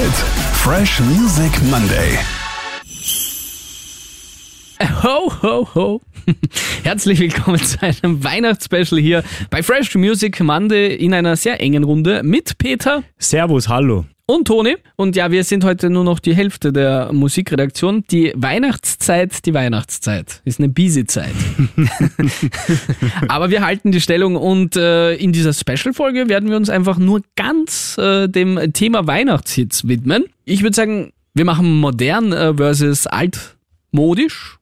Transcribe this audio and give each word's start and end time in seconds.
Hit. 0.00 0.12
Fresh 0.54 1.00
Music 1.00 1.52
Monday. 1.70 2.18
Ho, 5.02 5.30
ho, 5.42 5.68
ho. 5.74 6.00
Herzlich 6.84 7.20
willkommen 7.20 7.58
zu 7.58 7.82
einem 7.82 8.24
Weihnachtsspecial 8.24 8.98
hier 8.98 9.22
bei 9.50 9.62
Fresh 9.62 9.94
Music 9.96 10.40
Monday 10.40 10.94
in 10.94 11.12
einer 11.12 11.36
sehr 11.36 11.60
engen 11.60 11.84
Runde 11.84 12.22
mit 12.22 12.56
Peter 12.56 13.02
Servus, 13.18 13.68
hallo. 13.68 14.06
Und 14.30 14.46
Toni. 14.46 14.76
Und 14.96 15.16
ja, 15.16 15.30
wir 15.30 15.44
sind 15.44 15.64
heute 15.64 15.90
nur 15.90 16.04
noch 16.04 16.20
die 16.20 16.34
Hälfte 16.34 16.72
der 16.72 17.12
Musikredaktion. 17.12 18.04
Die 18.10 18.32
Weihnachtszeit, 18.36 19.44
die 19.44 19.54
Weihnachtszeit 19.54 20.40
ist 20.44 20.60
eine 20.60 20.68
busy 20.68 21.04
Zeit. 21.04 21.34
Aber 23.28 23.50
wir 23.50 23.62
halten 23.62 23.92
die 23.92 24.00
Stellung 24.00 24.36
und 24.36 24.76
äh, 24.76 25.14
in 25.14 25.32
dieser 25.32 25.52
Special-Folge 25.52 26.28
werden 26.28 26.48
wir 26.48 26.56
uns 26.56 26.70
einfach 26.70 26.98
nur 26.98 27.22
ganz 27.36 27.98
äh, 27.98 28.28
dem 28.28 28.72
Thema 28.72 29.06
Weihnachtshits 29.06 29.88
widmen. 29.88 30.24
Ich 30.44 30.62
würde 30.62 30.76
sagen, 30.76 31.12
wir 31.34 31.44
machen 31.44 31.78
modern 31.80 32.32
äh, 32.32 32.54
versus 32.54 33.06
altmodisch. 33.06 34.58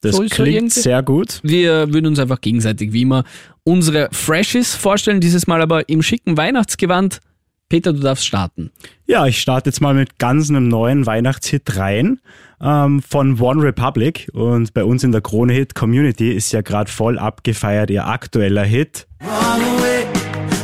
Das 0.00 0.16
So 0.16 0.22
so 0.22 0.28
klingt 0.28 0.56
irgendwie. 0.56 0.80
sehr 0.80 1.02
gut. 1.02 1.40
Wir 1.42 1.92
würden 1.92 2.06
uns 2.06 2.18
einfach 2.18 2.40
gegenseitig 2.40 2.94
wie 2.94 3.02
immer 3.02 3.24
unsere 3.64 4.08
Freshies 4.12 4.74
vorstellen, 4.74 5.20
dieses 5.20 5.46
Mal 5.46 5.60
aber 5.60 5.88
im 5.90 6.02
schicken 6.02 6.38
Weihnachtsgewand. 6.38 7.20
Peter, 7.70 7.92
du 7.92 8.00
darfst 8.00 8.26
starten. 8.26 8.72
Ja, 9.06 9.26
ich 9.26 9.40
starte 9.40 9.70
jetzt 9.70 9.80
mal 9.80 9.94
mit 9.94 10.18
ganz 10.18 10.50
einem 10.50 10.66
neuen 10.66 11.06
Weihnachtshit 11.06 11.76
rein 11.76 12.20
ähm, 12.60 13.00
von 13.00 13.40
One 13.40 13.62
Republic. 13.62 14.28
Und 14.34 14.74
bei 14.74 14.84
uns 14.84 15.04
in 15.04 15.12
der 15.12 15.20
Krone-Hit 15.20 15.76
Community 15.76 16.32
ist 16.32 16.52
ja 16.52 16.62
gerade 16.62 16.90
voll 16.90 17.16
abgefeiert 17.18 17.90
ihr 17.90 18.06
aktueller 18.06 18.64
Hit. 18.64 19.06
Run 19.22 19.62
away. 19.78 20.04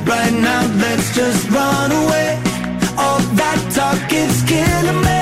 Right 0.05 0.41
now, 0.41 0.63
let's 0.81 1.17
just 1.17 1.49
run 1.51 1.93
away. 1.93 2.39
All 2.97 3.21
that 3.37 3.61
talk 3.73 4.13
is 4.13 4.45
killing 4.45 5.01
me. 5.03 5.16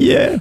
Yeah. 0.00 0.38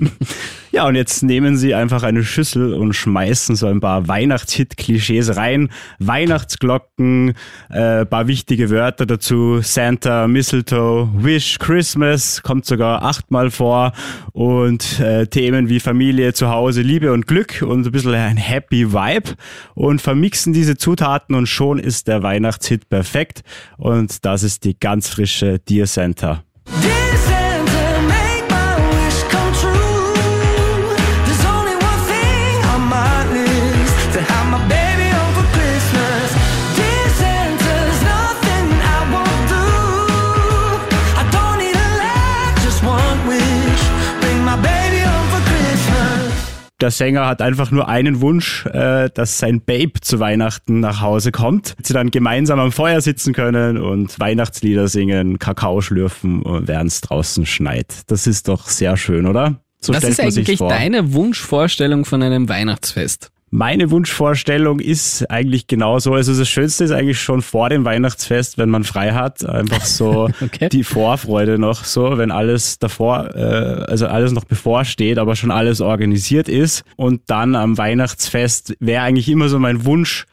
ja, 0.70 0.86
und 0.86 0.96
jetzt 0.96 1.22
nehmen 1.22 1.56
sie 1.56 1.74
einfach 1.74 2.02
eine 2.02 2.24
Schüssel 2.24 2.74
und 2.74 2.92
schmeißen 2.92 3.56
so 3.56 3.66
ein 3.66 3.80
paar 3.80 4.06
Weihnachtshit-Klischees 4.06 5.36
rein. 5.36 5.70
Weihnachtsglocken, 5.98 7.32
äh, 7.70 8.04
paar 8.04 8.26
wichtige 8.26 8.68
Wörter 8.68 9.06
dazu. 9.06 9.60
Santa, 9.62 10.28
Mistletoe, 10.28 11.08
Wish, 11.14 11.58
Christmas 11.58 12.42
kommt 12.42 12.66
sogar 12.66 13.02
achtmal 13.02 13.50
vor. 13.50 13.92
Und 14.32 15.00
äh, 15.00 15.26
Themen 15.26 15.70
wie 15.70 15.80
Familie, 15.80 16.34
Zuhause, 16.34 16.82
Liebe 16.82 17.12
und 17.12 17.26
Glück 17.26 17.62
und 17.62 17.86
ein 17.86 17.92
bisschen 17.92 18.14
ein 18.14 18.36
Happy 18.36 18.92
Vibe. 18.92 19.36
Und 19.74 20.02
vermixen 20.02 20.52
diese 20.52 20.76
Zutaten 20.76 21.34
und 21.34 21.46
schon 21.46 21.78
ist 21.78 22.08
der 22.08 22.22
Weihnachtshit 22.22 22.90
perfekt. 22.90 23.42
Und 23.78 24.26
das 24.26 24.42
ist 24.42 24.64
die 24.64 24.78
ganz 24.78 25.08
frische 25.08 25.60
Dear 25.60 25.86
Santa. 25.86 26.44
Der 46.82 46.90
Sänger 46.90 47.28
hat 47.28 47.40
einfach 47.40 47.70
nur 47.70 47.88
einen 47.88 48.20
Wunsch, 48.20 48.66
äh, 48.66 49.08
dass 49.14 49.38
sein 49.38 49.60
Babe 49.60 50.00
zu 50.00 50.18
Weihnachten 50.18 50.80
nach 50.80 51.00
Hause 51.00 51.30
kommt. 51.30 51.76
Sie 51.80 51.92
dann 51.92 52.10
gemeinsam 52.10 52.58
am 52.58 52.72
Feuer 52.72 53.00
sitzen 53.00 53.34
können 53.34 53.78
und 53.78 54.18
Weihnachtslieder 54.18 54.88
singen, 54.88 55.38
Kakao 55.38 55.80
schlürfen, 55.80 56.42
und 56.42 56.66
während 56.66 56.90
es 56.90 57.00
draußen 57.00 57.46
schneit. 57.46 58.02
Das 58.08 58.26
ist 58.26 58.48
doch 58.48 58.68
sehr 58.68 58.96
schön, 58.96 59.28
oder? 59.28 59.60
So 59.78 59.92
Was 59.92 59.98
stellt 59.98 60.18
ist 60.18 60.38
eigentlich 60.38 60.58
deine 60.58 61.12
Wunschvorstellung 61.12 62.04
von 62.04 62.20
einem 62.20 62.48
Weihnachtsfest? 62.48 63.31
Meine 63.54 63.90
Wunschvorstellung 63.90 64.80
ist 64.80 65.30
eigentlich 65.30 65.66
genauso. 65.66 66.14
Also 66.14 66.34
das 66.34 66.48
Schönste 66.48 66.84
ist 66.84 66.90
eigentlich 66.90 67.20
schon 67.20 67.42
vor 67.42 67.68
dem 67.68 67.84
Weihnachtsfest, 67.84 68.56
wenn 68.56 68.70
man 68.70 68.82
frei 68.82 69.12
hat, 69.12 69.44
einfach 69.44 69.84
so 69.84 70.30
Okay. 70.40 70.70
die 70.70 70.84
Vorfreude 70.84 71.58
noch 71.58 71.84
so, 71.84 72.16
wenn 72.16 72.30
alles 72.30 72.78
davor, 72.78 73.36
äh, 73.36 73.84
also 73.90 74.06
alles 74.06 74.32
noch 74.32 74.44
bevorsteht, 74.44 75.18
aber 75.18 75.36
schon 75.36 75.50
alles 75.50 75.82
organisiert 75.82 76.48
ist. 76.48 76.82
Und 76.96 77.20
dann 77.26 77.54
am 77.54 77.76
Weihnachtsfest 77.76 78.74
wäre 78.80 79.02
eigentlich 79.02 79.28
immer 79.28 79.50
so 79.50 79.58
mein 79.58 79.84
Wunsch, 79.84 80.24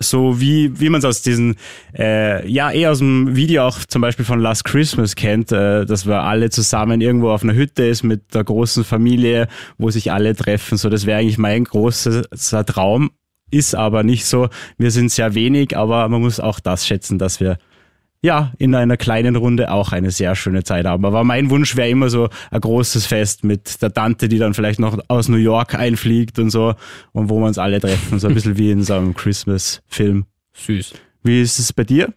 so 0.00 0.40
wie, 0.40 0.78
wie 0.78 0.90
man 0.90 1.00
es 1.00 1.04
aus 1.04 1.22
diesen, 1.22 1.56
äh, 1.96 2.48
ja, 2.48 2.70
eh 2.70 2.86
aus 2.86 2.98
dem 2.98 3.34
Video 3.34 3.64
auch 3.64 3.78
zum 3.84 4.00
Beispiel 4.02 4.24
von 4.24 4.38
Last 4.38 4.64
Christmas 4.64 5.16
kennt, 5.16 5.50
äh, 5.50 5.86
dass 5.86 6.06
wir 6.06 6.22
alle 6.22 6.50
zusammen 6.50 7.00
irgendwo 7.00 7.30
auf 7.30 7.42
einer 7.42 7.54
Hütte 7.54 7.84
ist 7.84 8.04
mit 8.04 8.34
der 8.34 8.44
großen 8.44 8.84
Familie, 8.84 9.48
wo 9.76 9.90
sich 9.90 10.12
alle 10.12 10.36
treffen. 10.36 10.78
So, 10.78 10.88
das 10.88 11.04
wäre 11.04 11.18
eigentlich 11.18 11.38
mein 11.38 11.64
großer 11.64 12.24
Traum. 12.66 13.10
Ist 13.50 13.74
aber 13.74 14.02
nicht 14.02 14.26
so. 14.26 14.50
Wir 14.76 14.90
sind 14.90 15.10
sehr 15.10 15.34
wenig, 15.34 15.76
aber 15.76 16.06
man 16.08 16.20
muss 16.20 16.38
auch 16.38 16.60
das 16.60 16.86
schätzen, 16.86 17.18
dass 17.18 17.40
wir 17.40 17.56
ja, 18.22 18.52
in 18.58 18.74
einer 18.74 18.96
kleinen 18.96 19.36
Runde 19.36 19.70
auch 19.70 19.92
eine 19.92 20.10
sehr 20.10 20.34
schöne 20.34 20.64
Zeit 20.64 20.86
haben. 20.86 21.04
Aber 21.04 21.22
mein 21.24 21.50
Wunsch 21.50 21.76
wäre 21.76 21.88
immer 21.88 22.10
so 22.10 22.28
ein 22.50 22.60
großes 22.60 23.06
Fest 23.06 23.44
mit 23.44 23.80
der 23.80 23.92
Tante, 23.92 24.28
die 24.28 24.38
dann 24.38 24.54
vielleicht 24.54 24.80
noch 24.80 24.98
aus 25.08 25.28
New 25.28 25.36
York 25.36 25.74
einfliegt 25.74 26.38
und 26.38 26.50
so 26.50 26.74
und 27.12 27.28
wo 27.30 27.38
wir 27.38 27.46
uns 27.46 27.58
alle 27.58 27.80
treffen, 27.80 28.18
so 28.18 28.28
ein 28.28 28.34
bisschen 28.34 28.58
wie 28.58 28.70
in 28.70 28.82
so 28.82 28.94
einem 28.94 29.14
Christmas-Film. 29.14 30.24
Süß. 30.52 30.94
Wie 31.22 31.40
ist 31.40 31.58
es 31.58 31.72
bei 31.72 31.84
dir? 31.84 32.12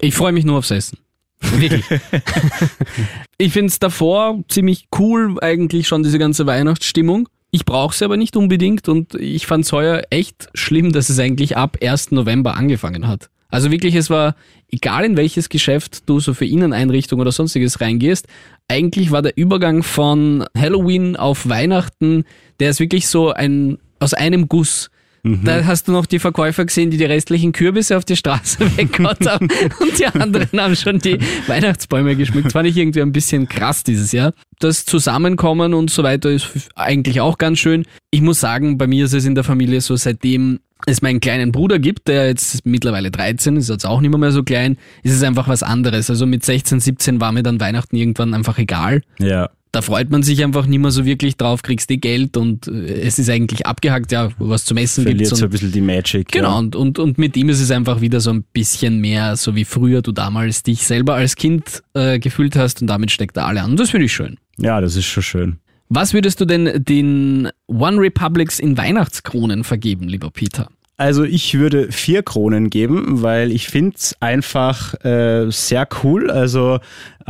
Ich 0.00 0.14
freue 0.14 0.32
mich 0.32 0.44
nur 0.44 0.58
aufs 0.58 0.70
Essen. 0.70 0.98
Wirklich. 1.40 1.84
ich 3.38 3.52
finde 3.52 3.68
es 3.68 3.78
davor 3.78 4.42
ziemlich 4.48 4.88
cool, 4.98 5.36
eigentlich 5.40 5.88
schon 5.88 6.02
diese 6.02 6.18
ganze 6.18 6.46
Weihnachtsstimmung. 6.46 7.28
Ich 7.50 7.64
brauche 7.64 7.96
sie 7.96 8.04
aber 8.04 8.16
nicht 8.16 8.36
unbedingt 8.36 8.88
und 8.88 9.14
ich 9.14 9.46
fand 9.46 9.64
es 9.64 9.72
heuer 9.72 10.02
echt 10.10 10.50
schlimm, 10.54 10.92
dass 10.92 11.08
es 11.08 11.18
eigentlich 11.18 11.56
ab 11.56 11.78
1. 11.82 12.10
November 12.10 12.56
angefangen 12.56 13.08
hat. 13.08 13.30
Also 13.50 13.70
wirklich, 13.70 13.94
es 13.94 14.10
war 14.10 14.34
egal 14.70 15.04
in 15.04 15.16
welches 15.16 15.48
Geschäft 15.48 16.08
du 16.08 16.20
so 16.20 16.34
für 16.34 16.44
Inneneinrichtung 16.44 17.18
oder 17.20 17.32
sonstiges 17.32 17.80
reingehst, 17.80 18.26
eigentlich 18.68 19.10
war 19.10 19.22
der 19.22 19.36
Übergang 19.36 19.82
von 19.82 20.44
Halloween 20.56 21.16
auf 21.16 21.48
Weihnachten, 21.48 22.24
der 22.60 22.70
ist 22.70 22.80
wirklich 22.80 23.08
so 23.08 23.32
ein 23.32 23.78
aus 24.00 24.14
einem 24.14 24.48
Guss. 24.48 24.90
Da 25.24 25.64
hast 25.64 25.88
du 25.88 25.92
noch 25.92 26.06
die 26.06 26.18
Verkäufer 26.18 26.64
gesehen, 26.64 26.90
die 26.90 26.96
die 26.96 27.04
restlichen 27.04 27.52
Kürbisse 27.52 27.96
auf 27.96 28.04
die 28.04 28.16
Straße 28.16 28.58
weggehauen 28.76 29.16
haben 29.26 29.48
und 29.80 29.98
die 29.98 30.06
anderen 30.06 30.60
haben 30.60 30.76
schon 30.76 30.98
die 30.98 31.18
Weihnachtsbäume 31.46 32.16
geschmückt. 32.16 32.52
Fand 32.52 32.68
ich 32.68 32.76
irgendwie 32.76 33.02
ein 33.02 33.12
bisschen 33.12 33.48
krass 33.48 33.84
dieses 33.84 34.12
Jahr. 34.12 34.32
Das 34.58 34.84
Zusammenkommen 34.84 35.74
und 35.74 35.90
so 35.90 36.02
weiter 36.02 36.30
ist 36.30 36.70
eigentlich 36.74 37.20
auch 37.20 37.38
ganz 37.38 37.58
schön. 37.58 37.84
Ich 38.10 38.22
muss 38.22 38.40
sagen, 38.40 38.78
bei 38.78 38.86
mir 38.86 39.04
ist 39.04 39.12
es 39.12 39.24
in 39.24 39.34
der 39.34 39.44
Familie 39.44 39.80
so, 39.80 39.96
seitdem 39.96 40.60
es 40.86 41.02
meinen 41.02 41.20
kleinen 41.20 41.52
Bruder 41.52 41.78
gibt, 41.78 42.08
der 42.08 42.28
jetzt 42.28 42.64
mittlerweile 42.64 43.10
13 43.10 43.56
ist, 43.56 43.68
jetzt 43.68 43.84
auch 43.84 44.00
nicht 44.00 44.10
mehr, 44.10 44.18
mehr 44.18 44.32
so 44.32 44.44
klein, 44.44 44.76
ist 45.02 45.14
es 45.14 45.22
einfach 45.22 45.48
was 45.48 45.62
anderes. 45.62 46.08
Also 46.08 46.24
mit 46.26 46.44
16, 46.44 46.80
17 46.80 47.20
war 47.20 47.32
mir 47.32 47.42
dann 47.42 47.60
Weihnachten 47.60 47.96
irgendwann 47.96 48.34
einfach 48.34 48.58
egal 48.58 49.02
Ja. 49.18 49.50
Da 49.72 49.82
freut 49.82 50.10
man 50.10 50.22
sich 50.22 50.42
einfach 50.42 50.66
nicht 50.66 50.78
mehr 50.78 50.90
so 50.90 51.04
wirklich 51.04 51.36
drauf, 51.36 51.62
kriegst 51.62 51.90
die 51.90 52.00
Geld 52.00 52.36
und 52.36 52.68
äh, 52.68 53.00
es 53.02 53.18
ist 53.18 53.28
eigentlich 53.30 53.66
abgehakt, 53.66 54.12
ja, 54.12 54.30
was 54.38 54.64
zum 54.64 54.76
Essen 54.78 55.02
Verliert 55.04 55.28
gibt's 55.28 55.38
so 55.38 55.44
ein 55.46 55.50
bisschen 55.50 55.72
die 55.72 55.80
Magic. 55.80 56.28
Genau, 56.32 56.50
Ja. 56.52 56.58
und, 56.58 56.76
und, 56.76 56.98
und 56.98 57.18
mit 57.18 57.36
ihm 57.36 57.48
ist 57.48 57.60
es 57.60 57.70
einfach 57.70 58.00
wieder 58.00 58.20
so 58.20 58.30
ein 58.30 58.44
bisschen 58.52 59.00
mehr, 59.00 59.36
so 59.36 59.54
wie 59.54 59.64
früher 59.64 60.02
du 60.02 60.12
damals 60.12 60.62
dich 60.62 60.82
selber 60.86 61.14
als 61.14 61.36
Kind 61.36 61.82
äh, 61.94 62.18
gefühlt 62.18 62.56
hast 62.56 62.80
und 62.80 62.88
damit 62.88 63.10
steckt 63.10 63.36
er 63.36 63.46
alle 63.46 63.62
an. 63.62 63.72
Und 63.72 63.80
das 63.80 63.90
finde 63.90 64.06
ich 64.06 64.12
schön. 64.12 64.36
ja, 64.58 64.80
das 64.80 64.96
ist 64.96 65.06
schon 65.06 65.22
schön. 65.22 65.56
Was 65.90 66.12
würdest 66.12 66.38
du 66.40 66.44
denn 66.44 66.84
den 66.84 67.48
One 67.66 67.98
Republics 67.98 68.58
in 68.58 68.76
Weihnachtskronen 68.76 69.64
vergeben, 69.64 70.06
lieber 70.08 70.30
Peter? 70.30 70.68
Also 70.98 71.22
ich 71.24 71.54
würde 71.56 71.92
vier 71.92 72.22
Kronen 72.24 72.70
geben, 72.70 73.22
weil 73.22 73.52
ich 73.52 73.68
finde 73.68 73.94
es 73.96 74.16
einfach 74.20 74.94
äh, 75.04 75.46
sehr 75.48 75.88
cool. 76.02 76.28
Also 76.30 76.80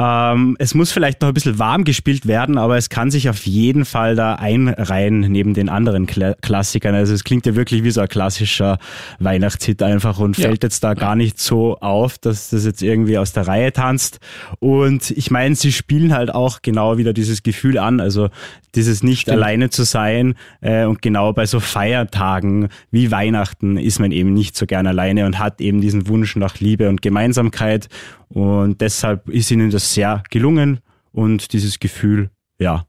ähm, 0.00 0.54
es 0.60 0.74
muss 0.74 0.92
vielleicht 0.92 1.20
noch 1.22 1.28
ein 1.28 1.34
bisschen 1.34 1.58
warm 1.58 1.82
gespielt 1.82 2.26
werden, 2.28 2.56
aber 2.56 2.76
es 2.76 2.88
kann 2.88 3.10
sich 3.10 3.28
auf 3.28 3.44
jeden 3.46 3.84
Fall 3.84 4.14
da 4.14 4.34
einreihen 4.36 5.20
neben 5.20 5.54
den 5.54 5.68
anderen 5.68 6.06
Kla 6.06 6.34
Klassikern. 6.40 6.94
Also 6.94 7.12
es 7.14 7.24
klingt 7.24 7.46
ja 7.46 7.56
wirklich 7.56 7.82
wie 7.82 7.90
so 7.90 8.00
ein 8.00 8.06
klassischer 8.08 8.78
Weihnachtshit 9.18 9.82
einfach 9.82 10.20
und 10.20 10.38
Ja. 10.38 10.46
fällt 10.46 10.62
jetzt 10.62 10.84
da 10.84 10.94
gar 10.94 11.16
nicht 11.16 11.40
so 11.40 11.78
auf, 11.78 12.16
dass 12.18 12.50
das 12.50 12.64
jetzt 12.64 12.80
irgendwie 12.80 13.18
aus 13.18 13.32
der 13.32 13.48
Reihe 13.48 13.72
tanzt. 13.72 14.20
Und 14.60 15.10
ich 15.10 15.32
meine, 15.32 15.56
sie 15.56 15.72
spielen 15.72 16.14
halt 16.14 16.32
auch 16.32 16.62
genau 16.62 16.96
wieder 16.96 17.12
dieses 17.12 17.42
Gefühl 17.42 17.76
an, 17.76 17.98
also 17.98 18.28
dieses 18.76 19.02
nicht 19.02 19.28
alleine 19.30 19.70
zu 19.70 19.82
sein 19.82 20.34
äh, 20.60 20.84
und 20.84 21.02
genau 21.02 21.32
bei 21.32 21.46
so 21.46 21.58
Feiertagen 21.58 22.68
wie 22.92 23.10
Weihnachten 23.10 23.76
ist 23.78 23.98
man 23.98 24.12
eben 24.12 24.32
nicht 24.32 24.56
so 24.56 24.66
gern 24.66 24.86
alleine 24.86 25.26
und 25.26 25.40
hat 25.40 25.60
eben 25.60 25.80
diesen 25.80 26.06
Wunsch 26.06 26.36
nach 26.36 26.60
Liebe 26.60 26.88
und 26.88 27.02
Gemeinsamkeit 27.02 27.88
und 28.28 28.80
deshalb 28.80 29.28
ist 29.28 29.50
ihnen 29.50 29.70
das 29.70 29.94
sehr 29.94 30.22
gelungen 30.30 30.80
und 31.12 31.52
dieses 31.52 31.78
Gefühl, 31.78 32.30
ja, 32.58 32.86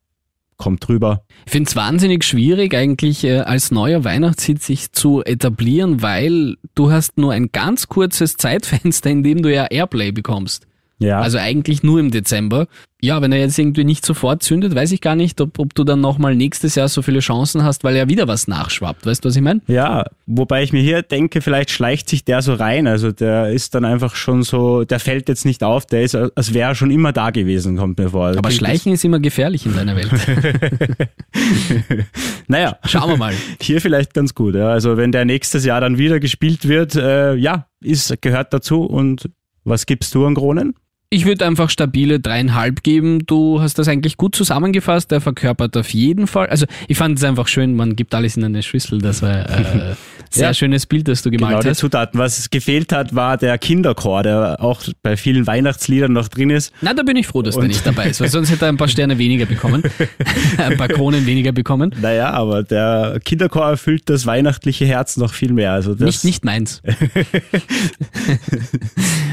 kommt 0.58 0.88
drüber. 0.88 1.24
Ich 1.46 1.54
finde 1.54 1.70
es 1.70 1.76
wahnsinnig 1.76 2.24
schwierig, 2.24 2.76
eigentlich 2.76 3.24
äh, 3.24 3.40
als 3.40 3.72
neuer 3.72 4.04
Weihnachtshit 4.04 4.62
sich 4.62 4.92
zu 4.92 5.24
etablieren, 5.24 6.02
weil 6.02 6.58
du 6.76 6.92
hast 6.92 7.18
nur 7.18 7.32
ein 7.32 7.52
ganz 7.52 7.88
kurzes 7.88 8.36
Zeitfenster, 8.36 9.10
in 9.10 9.24
dem 9.24 9.42
du 9.42 9.52
ja 9.52 9.66
Airplay 9.66 10.12
bekommst. 10.12 10.68
Ja. 11.00 11.22
Also 11.22 11.38
eigentlich 11.38 11.82
nur 11.82 12.00
im 12.00 12.12
Dezember. 12.12 12.68
Ja, 13.02 13.22
wenn 13.22 13.32
er 13.32 13.40
jetzt 13.40 13.58
irgendwie 13.58 13.86
nicht 13.86 14.06
sofort 14.06 14.44
zündet, 14.44 14.76
weiß 14.76 14.92
ich 14.92 15.00
gar 15.00 15.16
nicht, 15.16 15.40
ob, 15.40 15.58
ob 15.58 15.74
du 15.74 15.86
dann 15.86 16.02
nochmal 16.02 16.36
nächstes 16.36 16.76
Jahr 16.76 16.90
so 16.90 17.02
viele 17.02 17.20
Chancen 17.20 17.64
hast, 17.64 17.86
weil 17.86 17.96
ja 17.96 18.10
wieder 18.10 18.28
was 18.28 18.50
nachschwappt. 18.50 19.06
Weißt 19.06 19.24
du, 19.24 19.30
was 19.30 19.36
ich 19.38 19.42
meine? 19.42 19.62
Ja, 19.68 20.04
wobei 20.26 20.62
ich 20.64 20.74
mir 20.74 20.82
hier 20.82 21.02
denke, 21.02 21.40
vielleicht 21.40 21.72
schleicht 21.72 22.10
sich 22.10 22.26
der 22.26 22.42
so 22.42 22.54
rein. 22.54 22.88
Also 22.88 23.14
der 23.14 23.52
ist 23.52 23.74
dann 23.76 23.86
einfach 23.86 24.16
schon 24.16 24.44
so, 24.44 24.84
der 24.84 25.00
fällt 25.00 25.30
jetzt 25.30 25.46
nicht 25.46 25.64
auf, 25.64 25.86
der 25.86 26.04
ist, 26.04 26.16
als 26.16 26.54
wäre 26.54 26.72
er 26.72 26.76
schon 26.76 26.92
immer 26.92 27.14
da 27.14 27.30
gewesen, 27.30 27.78
kommt 27.78 27.98
mir 27.98 28.10
vor. 28.10 28.38
Aber 28.38 28.52
Schleichen 28.52 28.92
ist 28.92 29.06
immer 29.06 29.22
gefährlich 29.22 29.66
in 29.66 29.74
deiner 29.74 29.96
Welt. 29.96 30.12
Naja, 32.48 32.78
Schauen 32.84 33.12
wir 33.12 33.18
mal. 33.18 33.34
hier 33.62 33.80
vielleicht 33.80 34.14
ganz 34.16 34.34
gut. 34.34 34.56
Ja. 34.56 34.70
Also 34.70 34.98
wenn 34.98 35.12
der 35.12 35.24
nächstes 35.24 35.66
Jahr 35.66 35.82
dann 35.82 35.98
wieder 36.00 36.20
gespielt 36.20 36.68
wird, 36.68 36.96
äh, 36.96 37.36
ja, 37.36 37.68
ist, 37.80 38.22
gehört 38.22 38.54
dazu. 38.54 38.82
Und 38.82 39.30
was 39.64 39.86
gibst 39.86 40.16
du 40.16 40.26
an 40.26 40.34
Kronen? 40.34 40.74
Ich 41.12 41.26
würde 41.26 41.48
einfach 41.48 41.72
stabile 41.72 42.20
dreieinhalb 42.20 42.84
geben. 42.84 43.26
Du 43.26 43.60
hast 43.62 43.80
das 43.80 43.88
eigentlich 43.88 44.16
gut 44.16 44.36
zusammengefasst. 44.36 45.10
Der 45.10 45.22
verkörpert 45.22 45.76
auf 45.76 45.90
jeden 45.92 46.28
Fall. 46.28 46.46
Also 46.50 46.68
ich 46.88 47.00
fand 47.00 47.18
es 47.18 47.24
einfach 47.24 47.48
schön, 47.48 47.76
man 47.76 47.96
gibt 47.96 48.14
alles 48.14 48.38
in 48.38 48.44
eine 48.44 48.62
Schüssel. 48.62 49.00
Das 49.00 49.24
war 49.24 49.50
äh, 49.50 49.96
sehr 50.30 50.50
Ja. 50.50 50.54
schönes 50.54 50.86
Bild, 50.86 51.08
das 51.08 51.24
du 51.24 51.32
gemalt 51.32 51.50
Genau, 51.54 51.62
die 51.64 51.70
hast. 51.70 51.80
Zutaten. 51.80 52.20
Was 52.20 52.52
gefehlt 52.52 52.92
hat, 52.94 53.16
war 53.16 53.38
der 53.38 53.58
Kinderchor, 53.58 54.22
der 54.22 54.58
auch 54.62 54.84
bei 55.02 55.18
vielen 55.18 55.48
Weihnachtsliedern 55.48 56.14
noch 56.14 56.28
drin 56.28 56.52
ist. 56.52 56.74
Na, 56.82 56.94
da 56.94 57.02
bin 57.02 57.18
ich 57.18 57.26
froh, 57.26 57.42
dass 57.42 57.56
der 57.56 57.64
Und- 57.64 57.70
nicht 57.70 57.88
dabei 57.88 58.10
ist, 58.12 58.22
weil 58.22 58.30
sonst 58.30 58.52
hätte 58.52 58.66
er 58.66 58.70
ein 58.70 58.78
paar 58.78 58.88
Sterne 58.88 59.18
weniger 59.18 59.48
bekommen. 59.48 59.82
ein 60.60 60.78
paar 60.78 60.90
Kronen 60.90 61.26
weniger 61.26 61.54
bekommen. 61.54 61.92
Naja, 62.00 62.30
aber 62.34 62.62
der 62.62 63.20
Kinderchor 63.26 63.68
erfüllt 63.68 64.04
das 64.12 64.28
weihnachtliche 64.28 64.86
Herz 64.86 65.18
noch 65.18 65.34
viel 65.34 65.54
mehr. 65.54 65.72
Also 65.72 65.96
das, 65.96 66.06
Nicht, 66.24 66.24
nicht 66.24 66.46
meins. 66.46 66.84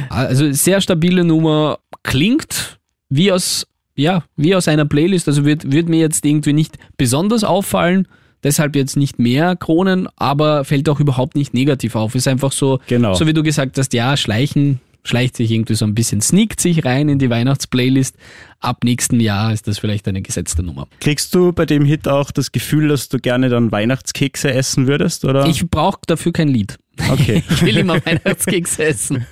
Also 0.08 0.50
sehr 0.53 0.81
stabile 0.81 1.25
Nummer. 1.25 1.79
Klingt 2.03 2.79
wie 3.08 3.32
aus, 3.32 3.67
ja, 3.94 4.25
wie 4.37 4.55
aus 4.55 4.69
einer 4.69 4.85
Playlist. 4.85 5.29
Also 5.29 5.44
wird, 5.44 5.70
wird 5.73 5.88
mir 5.88 6.00
jetzt 6.00 6.25
irgendwie 6.25 6.53
nicht 6.53 6.76
besonders 6.97 7.44
auffallen. 7.44 8.08
Deshalb 8.43 8.76
jetzt 8.76 8.97
nicht 8.97 9.19
mehr 9.19 9.56
Kronen, 9.56 10.08
aber 10.17 10.64
fällt 10.64 10.88
auch 10.88 11.00
überhaupt 11.00 11.35
nicht 11.35 11.55
negativ 11.55 11.97
auf. 11.97 12.14
Ist 12.14 12.29
einfach 12.29 12.53
so, 12.53 12.79
Genau. 12.87 13.14
so 13.14 13.26
wie 13.26 13.32
du 13.32 13.43
gesagt 13.43 13.76
hast, 13.79 13.93
ja, 13.93 14.17
schleichen, 14.17 14.81
schleicht 15.03 15.37
sich 15.37 15.50
irgendwie 15.50 15.75
so 15.75 15.85
ein 15.85 15.94
bisschen, 15.94 16.20
sneakt 16.20 16.61
sich 16.61 16.85
rein 16.85 17.08
in 17.08 17.19
die 17.19 17.31
Weihnachtsplaylist. 17.31 18.14
Ab 18.61 18.85
nächsten 18.85 19.20
Jahr 19.20 19.53
ist 19.53 19.67
das 19.67 19.79
vielleicht 19.79 20.06
eine 20.06 20.23
gesetzte 20.23 20.62
Nummer. 20.62 20.87
Kriegst 21.00 21.35
du 21.35 21.53
bei 21.53 21.67
dem 21.67 21.85
Hit 21.85 22.06
auch 22.06 22.31
das 22.31 22.53
Gefühl, 22.53 22.88
dass 22.88 23.08
du 23.08 23.19
gerne 23.19 23.49
dann 23.49 23.73
Weihnachtskekse 23.73 24.53
essen 24.53 24.87
würdest? 24.87 25.25
Oder? 25.25 25.47
Ich 25.47 25.69
brauche 25.69 26.00
dafür 26.06 26.32
kein 26.32 26.49
Lied. 26.49 26.76
Okay. 27.10 27.43
Ich 27.50 27.62
will 27.62 27.76
immer 27.78 28.04
Weihnachtskekse 28.04 28.84
essen. 28.84 29.26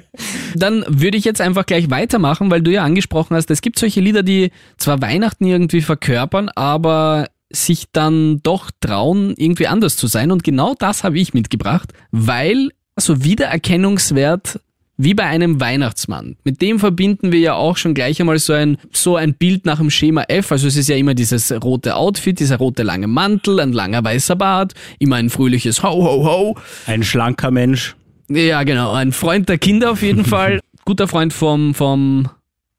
Dann 0.54 0.84
würde 0.88 1.16
ich 1.16 1.24
jetzt 1.24 1.40
einfach 1.40 1.66
gleich 1.66 1.90
weitermachen, 1.90 2.50
weil 2.50 2.62
du 2.62 2.70
ja 2.70 2.84
angesprochen 2.84 3.36
hast, 3.36 3.50
es 3.50 3.60
gibt 3.60 3.78
solche 3.78 4.00
Lieder, 4.00 4.22
die 4.22 4.50
zwar 4.76 5.00
Weihnachten 5.02 5.44
irgendwie 5.44 5.82
verkörpern, 5.82 6.48
aber 6.54 7.28
sich 7.50 7.86
dann 7.92 8.40
doch 8.42 8.70
trauen, 8.80 9.34
irgendwie 9.36 9.68
anders 9.68 9.96
zu 9.96 10.08
sein. 10.08 10.32
Und 10.32 10.42
genau 10.42 10.74
das 10.78 11.04
habe 11.04 11.18
ich 11.18 11.32
mitgebracht, 11.32 11.92
weil 12.10 12.70
so 12.96 13.22
Wiedererkennungswert 13.22 14.60
wie 14.96 15.14
bei 15.14 15.24
einem 15.24 15.60
Weihnachtsmann. 15.60 16.36
Mit 16.44 16.62
dem 16.62 16.78
verbinden 16.78 17.32
wir 17.32 17.40
ja 17.40 17.54
auch 17.54 17.76
schon 17.76 17.94
gleich 17.94 18.20
einmal 18.20 18.38
so 18.38 18.52
ein, 18.52 18.78
so 18.92 19.16
ein 19.16 19.34
Bild 19.34 19.66
nach 19.66 19.78
dem 19.78 19.90
Schema 19.90 20.22
F. 20.28 20.52
Also 20.52 20.66
es 20.68 20.76
ist 20.76 20.88
ja 20.88 20.96
immer 20.96 21.14
dieses 21.14 21.52
rote 21.52 21.96
Outfit, 21.96 22.40
dieser 22.40 22.56
rote 22.56 22.82
lange 22.82 23.06
Mantel, 23.06 23.60
ein 23.60 23.72
langer 23.72 24.02
weißer 24.02 24.36
Bart, 24.36 24.72
immer 24.98 25.16
ein 25.16 25.30
fröhliches 25.30 25.82
Ho, 25.82 25.90
Ho, 25.90 26.24
Ho. 26.24 26.56
Ein 26.86 27.02
schlanker 27.02 27.50
Mensch. 27.50 27.94
Ja, 28.28 28.62
genau. 28.62 28.92
Ein 28.92 29.12
Freund 29.12 29.48
der 29.48 29.58
Kinder 29.58 29.90
auf 29.92 30.02
jeden 30.02 30.24
Fall. 30.26 30.60
Guter 30.84 31.08
Freund 31.08 31.32
vom, 31.32 31.74
vom 31.74 32.28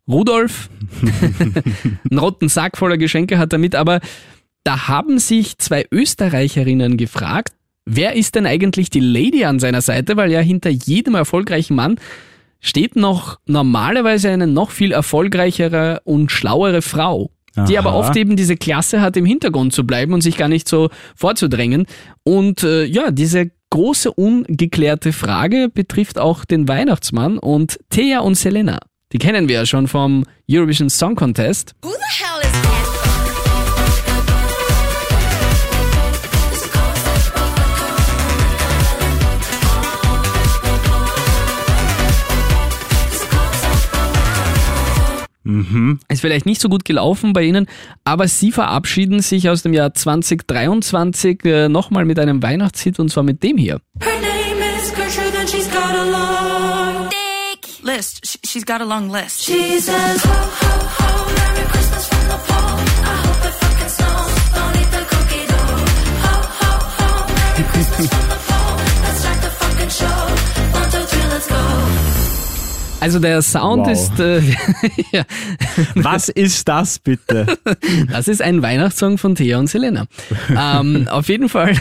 Rudolf. 0.07 0.69
Einen 2.09 2.19
roten 2.19 2.49
Sack 2.49 2.77
voller 2.77 2.97
Geschenke 2.97 3.37
hat 3.37 3.53
er 3.53 3.59
mit, 3.59 3.75
aber 3.75 3.99
da 4.63 4.87
haben 4.87 5.19
sich 5.19 5.57
zwei 5.57 5.85
Österreicherinnen 5.91 6.97
gefragt, 6.97 7.53
wer 7.87 8.15
ist 8.15 8.35
denn 8.35 8.45
eigentlich 8.45 8.89
die 8.89 8.99
Lady 8.99 9.45
an 9.45 9.59
seiner 9.59 9.81
Seite, 9.81 10.17
weil 10.17 10.31
ja 10.31 10.39
hinter 10.39 10.69
jedem 10.69 11.15
erfolgreichen 11.15 11.75
Mann 11.75 11.95
steht 12.59 12.95
noch 12.95 13.39
normalerweise 13.45 14.29
eine 14.29 14.47
noch 14.47 14.71
viel 14.71 14.91
erfolgreichere 14.91 16.01
und 16.03 16.31
schlauere 16.31 16.81
Frau. 16.81 17.31
Die 17.67 17.79
aber 17.79 17.89
Aha. 17.89 17.97
oft 17.97 18.15
eben 18.15 18.35
diese 18.35 18.55
Klasse 18.55 19.01
hat, 19.01 19.17
im 19.17 19.25
Hintergrund 19.25 19.73
zu 19.73 19.83
bleiben 19.83 20.13
und 20.13 20.21
sich 20.21 20.37
gar 20.37 20.47
nicht 20.47 20.69
so 20.69 20.89
vorzudrängen. 21.15 21.87
Und 22.23 22.61
äh, 22.61 22.83
ja, 22.83 23.09
diese 23.09 23.49
große 23.71 24.11
ungeklärte 24.11 25.11
Frage 25.11 25.67
betrifft 25.73 26.19
auch 26.19 26.45
den 26.45 26.67
Weihnachtsmann 26.67 27.39
und 27.39 27.79
Thea 27.89 28.19
und 28.19 28.35
Selena. 28.35 28.77
Die 29.11 29.17
kennen 29.17 29.47
wir 29.47 29.55
ja 29.55 29.65
schon 29.65 29.87
vom 29.87 30.25
Eurovision 30.49 30.91
Song 30.91 31.15
Contest. 31.15 31.73
Who 31.81 31.89
the 31.89 32.23
hell 32.23 32.41
is 32.43 32.76
Ist 46.09 46.21
vielleicht 46.21 46.45
nicht 46.45 46.59
so 46.61 46.69
gut 46.69 46.83
gelaufen 46.85 47.33
bei 47.33 47.43
Ihnen, 47.43 47.67
aber 48.03 48.27
Sie 48.27 48.51
verabschieden 48.51 49.21
sich 49.21 49.49
aus 49.49 49.61
dem 49.63 49.73
Jahr 49.73 49.93
2023 49.93 51.45
äh, 51.45 51.69
nochmal 51.69 52.05
mit 52.05 52.19
einem 52.19 52.43
Weihnachtshit 52.43 52.99
und 52.99 53.09
zwar 53.09 53.23
mit 53.23 53.43
dem 53.43 53.57
hier. 53.57 53.79
Her 54.01 54.11
name 54.21 54.81
is 54.81 54.93
Gertrude 54.93 55.39
and 55.39 55.49
she's 55.49 55.69
got 55.69 55.95
a 55.95 56.03
long 56.03 57.09
dick 57.09 57.83
list. 57.83 58.25
Sh- 58.25 58.37
She's 58.45 58.65
got 58.65 58.81
a 58.81 58.85
long 58.85 59.09
list. 59.09 59.43
She 59.43 59.79
says 59.79 60.23
ho 60.23 60.29
ho 60.31 60.96
Also 72.99 73.19
der 73.19 73.41
Sound 73.41 73.85
Wow. 73.85 73.91
ist, 73.93 74.19
äh, 74.19 74.41
ja, 75.11 75.23
Was 75.95 76.29
ist 76.29 76.67
das 76.67 76.99
bitte? 76.99 77.45
das 78.11 78.27
ist 78.27 78.41
ein 78.41 78.61
Weihnachtssong 78.61 79.17
von 79.17 79.35
Thea 79.35 79.59
und 79.59 79.67
Selena. 79.67 80.07
ähm, 80.49 81.07
auf 81.09 81.29
jeden 81.29 81.47
Fall. 81.47 81.77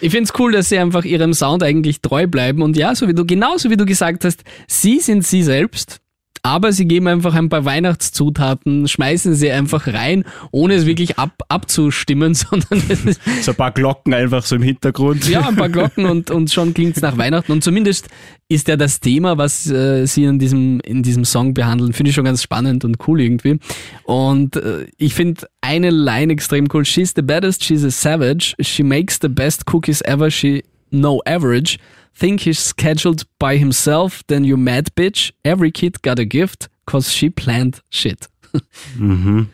Ich 0.00 0.10
find's 0.12 0.32
cool, 0.38 0.52
dass 0.52 0.70
sie 0.70 0.78
einfach 0.78 1.04
ihrem 1.04 1.34
Sound 1.34 1.62
eigentlich 1.62 2.00
treu 2.00 2.26
bleiben 2.26 2.62
und 2.62 2.76
ja, 2.76 2.94
so 2.94 3.06
wie 3.06 3.14
du, 3.14 3.24
genauso 3.24 3.70
wie 3.70 3.76
du 3.76 3.84
gesagt 3.84 4.24
hast, 4.24 4.42
sie 4.66 4.98
sind 4.98 5.24
sie 5.26 5.42
selbst, 5.42 6.00
aber 6.42 6.72
sie 6.72 6.86
geben 6.86 7.06
einfach 7.06 7.34
ein 7.34 7.48
paar 7.48 7.64
Weihnachtszutaten, 7.64 8.88
schmeißen 8.88 9.34
sie 9.34 9.50
einfach 9.50 9.86
rein, 9.86 10.24
ohne 10.50 10.74
es 10.74 10.86
wirklich 10.86 11.18
ab, 11.18 11.42
abzustimmen, 11.48 12.34
sondern 12.34 12.82
es 12.88 13.20
So 13.42 13.52
ein 13.52 13.56
paar 13.56 13.70
Glocken 13.70 14.12
einfach 14.12 14.44
so 14.44 14.56
im 14.56 14.62
Hintergrund. 14.62 15.28
ja, 15.28 15.48
ein 15.48 15.56
paar 15.56 15.68
Glocken 15.68 16.06
und, 16.06 16.30
und 16.30 16.50
schon 16.50 16.74
klingt's 16.74 17.00
nach 17.00 17.16
Weihnachten. 17.16 17.52
Und 17.52 17.62
zumindest 17.62 18.08
ist 18.48 18.66
ja 18.66 18.76
das 18.76 18.98
Thema, 18.98 19.38
was 19.38 19.70
äh, 19.70 20.04
sie 20.06 20.24
in 20.24 20.38
diesem, 20.38 20.80
in 20.80 21.02
diesem 21.02 21.24
Song 21.24 21.54
behandeln, 21.54 21.92
finde 21.92 22.10
ich 22.10 22.16
schon 22.16 22.24
ganz 22.24 22.42
spannend 22.42 22.84
und 22.84 22.96
cool 23.06 23.20
irgendwie. 23.20 23.58
Und 24.04 24.56
äh, 24.56 24.86
ich 24.98 25.14
finde 25.14 25.46
eine 25.60 25.90
Line 25.90 26.32
extrem 26.32 26.66
cool. 26.72 26.84
She's 26.84 27.12
the 27.14 27.22
baddest, 27.22 27.62
she's 27.64 27.84
a 27.84 27.90
savage. 27.90 28.54
She 28.60 28.82
makes 28.82 29.18
the 29.22 29.28
best 29.28 29.64
cookies 29.72 30.02
ever, 30.02 30.30
she 30.30 30.64
no 30.90 31.22
average. 31.24 31.78
Think 32.18 32.42
he's 32.42 32.58
scheduled 32.58 33.24
by 33.38 33.56
himself, 33.56 34.22
then 34.26 34.44
you 34.44 34.56
mad 34.56 34.94
bitch. 34.94 35.32
Every 35.44 35.70
kid 35.70 36.02
got 36.02 36.18
a 36.18 36.24
gift, 36.24 36.68
cause 36.86 37.12
she 37.12 37.30
planned 37.30 37.80
shit. 37.90 38.28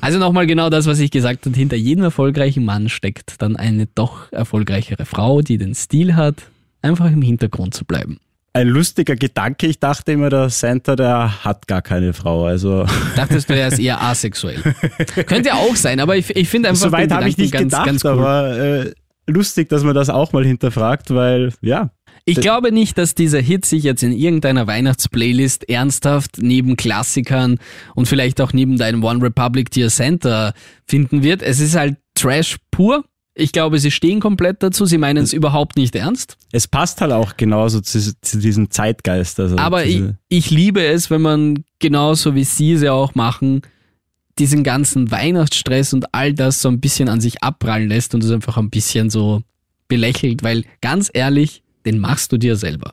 Also 0.00 0.18
nochmal 0.18 0.46
genau 0.46 0.70
das, 0.70 0.86
was 0.86 0.98
ich 0.98 1.10
gesagt 1.10 1.46
habe. 1.46 1.56
Hinter 1.56 1.76
jedem 1.76 2.04
erfolgreichen 2.04 2.64
Mann 2.64 2.88
steckt 2.88 3.40
dann 3.40 3.56
eine 3.56 3.86
doch 3.86 4.30
erfolgreichere 4.32 5.06
Frau, 5.06 5.40
die 5.40 5.58
den 5.58 5.74
Stil 5.74 6.16
hat, 6.16 6.34
einfach 6.82 7.06
im 7.06 7.22
Hintergrund 7.22 7.74
zu 7.74 7.84
bleiben. 7.84 8.18
Ein 8.52 8.68
lustiger 8.68 9.16
Gedanke. 9.16 9.66
Ich 9.66 9.80
dachte 9.80 10.12
immer, 10.12 10.30
der 10.30 10.48
Santa, 10.48 10.96
der 10.96 11.44
hat 11.44 11.66
gar 11.66 11.82
keine 11.82 12.12
Frau. 12.12 12.46
Also 12.46 12.86
Dachtest 13.14 13.50
du, 13.50 13.56
er 13.56 13.68
ist 13.68 13.78
eher 13.78 14.02
asexuell. 14.02 14.62
Könnte 15.26 15.54
auch 15.54 15.76
sein, 15.76 16.00
aber 16.00 16.16
ich, 16.16 16.34
ich 16.34 16.48
finde 16.48 16.70
einfach 16.70 16.86
so 16.86 16.92
weit 16.92 17.10
den 17.10 17.16
habe 17.18 17.28
ich 17.28 17.36
nicht 17.36 17.52
ganz, 17.52 17.64
gedacht, 17.64 17.86
ganz 17.86 18.04
cool. 18.04 18.10
aber 18.12 18.58
äh, 18.58 18.92
lustig, 19.26 19.68
dass 19.68 19.82
man 19.84 19.94
das 19.94 20.08
auch 20.10 20.32
mal 20.32 20.44
hinterfragt, 20.44 21.14
weil 21.14 21.52
ja, 21.60 21.90
Ich 22.24 22.40
glaube 22.40 22.72
nicht, 22.72 22.98
dass 22.98 23.14
dieser 23.14 23.40
Hit 23.40 23.64
sich 23.64 23.84
jetzt 23.84 24.02
in 24.02 24.12
irgendeiner 24.12 24.66
Weihnachtsplaylist 24.66 25.68
ernsthaft 25.68 26.38
neben 26.38 26.76
Klassikern 26.76 27.58
und 27.94 28.06
vielleicht 28.06 28.40
auch 28.40 28.52
neben 28.52 28.78
deinem 28.78 29.04
One 29.04 29.22
Republic 29.22 29.70
Dear 29.70 29.90
Santa 29.90 30.52
finden 30.86 31.22
wird. 31.22 31.42
Es 31.42 31.60
ist 31.60 31.76
halt 31.76 31.96
Trash 32.14 32.56
pur. 32.70 33.04
Ich 33.38 33.52
glaube, 33.52 33.78
sie 33.78 33.90
stehen 33.90 34.18
komplett 34.18 34.62
dazu. 34.62 34.86
Sie 34.86 34.96
meinen 34.96 35.22
es 35.22 35.34
überhaupt 35.34 35.76
nicht 35.76 35.94
ernst. 35.94 36.38
es 36.52 36.66
passt 36.66 37.02
halt 37.02 37.12
auch 37.12 37.36
genauso 37.36 37.80
zu, 37.80 38.00
zu 38.20 38.38
diesem 38.38 38.70
Zeitgeist. 38.70 39.38
Also 39.38 39.58
Aber 39.58 39.84
ich, 39.84 40.02
ich 40.28 40.50
liebe 40.50 40.82
es, 40.82 41.10
wenn 41.10 41.20
man 41.20 41.64
genauso 41.78 42.34
wie 42.34 42.44
sie 42.44 42.72
es 42.72 42.82
ja 42.82 42.92
auch 42.92 43.14
machen, 43.14 43.60
diesen 44.38 44.64
ganzen 44.64 45.10
Weihnachtsstress 45.10 45.92
und 45.92 46.14
all 46.14 46.34
das 46.34 46.60
so 46.60 46.68
ein 46.68 46.80
bisschen 46.80 47.08
an 47.08 47.20
sich 47.20 47.42
abprallen 47.42 47.88
lässt 47.88 48.14
und 48.14 48.22
es 48.22 48.30
einfach 48.30 48.56
ein 48.56 48.70
bisschen 48.70 49.10
so 49.10 49.42
belächelt, 49.88 50.42
weil 50.42 50.64
ganz 50.80 51.10
ehrlich, 51.12 51.62
den 51.84 51.98
machst 51.98 52.32
du 52.32 52.38
dir 52.38 52.56
selber. 52.56 52.92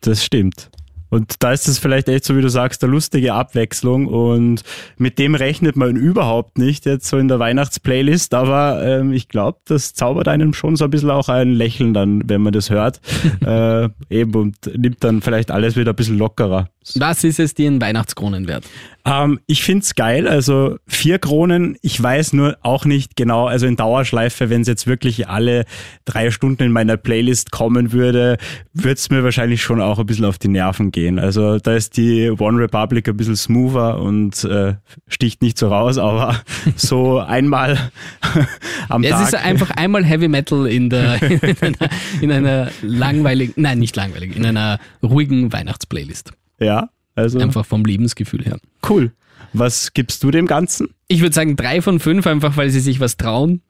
Das 0.00 0.24
stimmt. 0.24 0.70
Und 1.08 1.42
da 1.42 1.52
ist 1.52 1.68
es 1.68 1.78
vielleicht 1.78 2.08
echt 2.08 2.24
so, 2.24 2.36
wie 2.36 2.42
du 2.42 2.50
sagst, 2.50 2.82
eine 2.82 2.92
lustige 2.92 3.32
Abwechslung 3.32 4.06
und 4.06 4.62
mit 4.98 5.18
dem 5.18 5.34
rechnet 5.34 5.76
man 5.76 5.94
überhaupt 5.94 6.58
nicht 6.58 6.84
jetzt 6.84 7.06
so 7.08 7.16
in 7.16 7.28
der 7.28 7.38
Weihnachtsplaylist, 7.38 8.34
aber 8.34 8.84
ähm, 8.84 9.12
ich 9.12 9.28
glaube, 9.28 9.58
das 9.66 9.94
zaubert 9.94 10.26
einem 10.26 10.52
schon 10.52 10.74
so 10.74 10.84
ein 10.84 10.90
bisschen 10.90 11.10
auch 11.10 11.28
ein 11.28 11.54
Lächeln 11.54 11.94
dann, 11.94 12.28
wenn 12.28 12.42
man 12.42 12.52
das 12.52 12.70
hört. 12.70 13.00
äh, 13.46 13.88
eben 14.10 14.34
und 14.34 14.56
nimmt 14.76 15.02
dann 15.04 15.22
vielleicht 15.22 15.50
alles 15.50 15.76
wieder 15.76 15.92
ein 15.92 15.96
bisschen 15.96 16.18
lockerer. 16.18 16.68
Was 16.96 17.24
ist 17.24 17.38
es 17.38 17.54
dir 17.54 17.68
in 17.68 17.80
Weihnachtskronen 17.80 18.48
wert? 18.48 18.64
Ähm, 19.06 19.38
ich 19.46 19.62
find's 19.62 19.94
geil, 19.94 20.26
also 20.26 20.78
vier 20.88 21.20
Kronen, 21.20 21.76
ich 21.80 22.02
weiß 22.02 22.32
nur 22.32 22.56
auch 22.62 22.84
nicht 22.84 23.14
genau, 23.14 23.46
also 23.46 23.64
in 23.66 23.76
Dauerschleife, 23.76 24.50
wenn 24.50 24.62
es 24.62 24.66
jetzt 24.66 24.88
wirklich 24.88 25.28
alle 25.28 25.64
drei 26.04 26.32
Stunden 26.32 26.64
in 26.64 26.72
meiner 26.72 26.96
Playlist 26.96 27.52
kommen 27.52 27.92
würde, 27.92 28.36
wird's 28.74 29.08
mir 29.08 29.22
wahrscheinlich 29.22 29.62
schon 29.62 29.80
auch 29.80 30.00
ein 30.00 30.06
bisschen 30.06 30.24
auf 30.24 30.38
die 30.38 30.48
Nerven 30.48 30.90
gehen. 30.90 31.20
Also 31.20 31.58
da 31.58 31.74
ist 31.76 31.96
die 31.96 32.30
One 32.30 32.58
Republic 32.58 33.08
ein 33.08 33.16
bisschen 33.16 33.36
smoother 33.36 34.00
und 34.00 34.42
äh, 34.42 34.74
sticht 35.06 35.40
nicht 35.40 35.56
so 35.56 35.68
raus, 35.68 35.98
aber 35.98 36.40
so 36.76 37.20
einmal 37.20 37.78
am 38.88 39.04
Es 39.04 39.10
Tag. 39.10 39.22
ist 39.22 39.34
einfach 39.36 39.70
einmal 39.70 40.04
Heavy 40.04 40.26
Metal 40.26 40.66
in, 40.66 40.90
der, 40.90 41.22
in, 41.22 41.40
einer, 41.62 41.90
in 42.20 42.32
einer 42.32 42.70
langweiligen, 42.82 43.54
nein, 43.56 43.78
nicht 43.78 43.94
langweilig, 43.94 44.34
in 44.34 44.44
einer 44.44 44.80
ruhigen 45.00 45.52
Weihnachtsplaylist. 45.52 46.32
ja, 46.58 46.88
also 47.16 47.38
Einfach 47.38 47.66
vom 47.66 47.84
Lebensgefühl 47.84 48.44
her. 48.44 48.58
cool. 48.88 49.12
Was 49.52 49.92
gibst 49.94 50.22
du 50.22 50.30
dem 50.30 50.46
Ganzen? 50.46 50.88
Ich 51.08 51.20
würde 51.22 51.34
sagen 51.34 51.56
drei 51.56 51.80
von 51.80 51.98
fünf, 51.98 52.26
einfach 52.26 52.56
weil 52.56 52.70
sie 52.70 52.80
sich 52.80 53.00
was 53.00 53.16
trauen. 53.16 53.62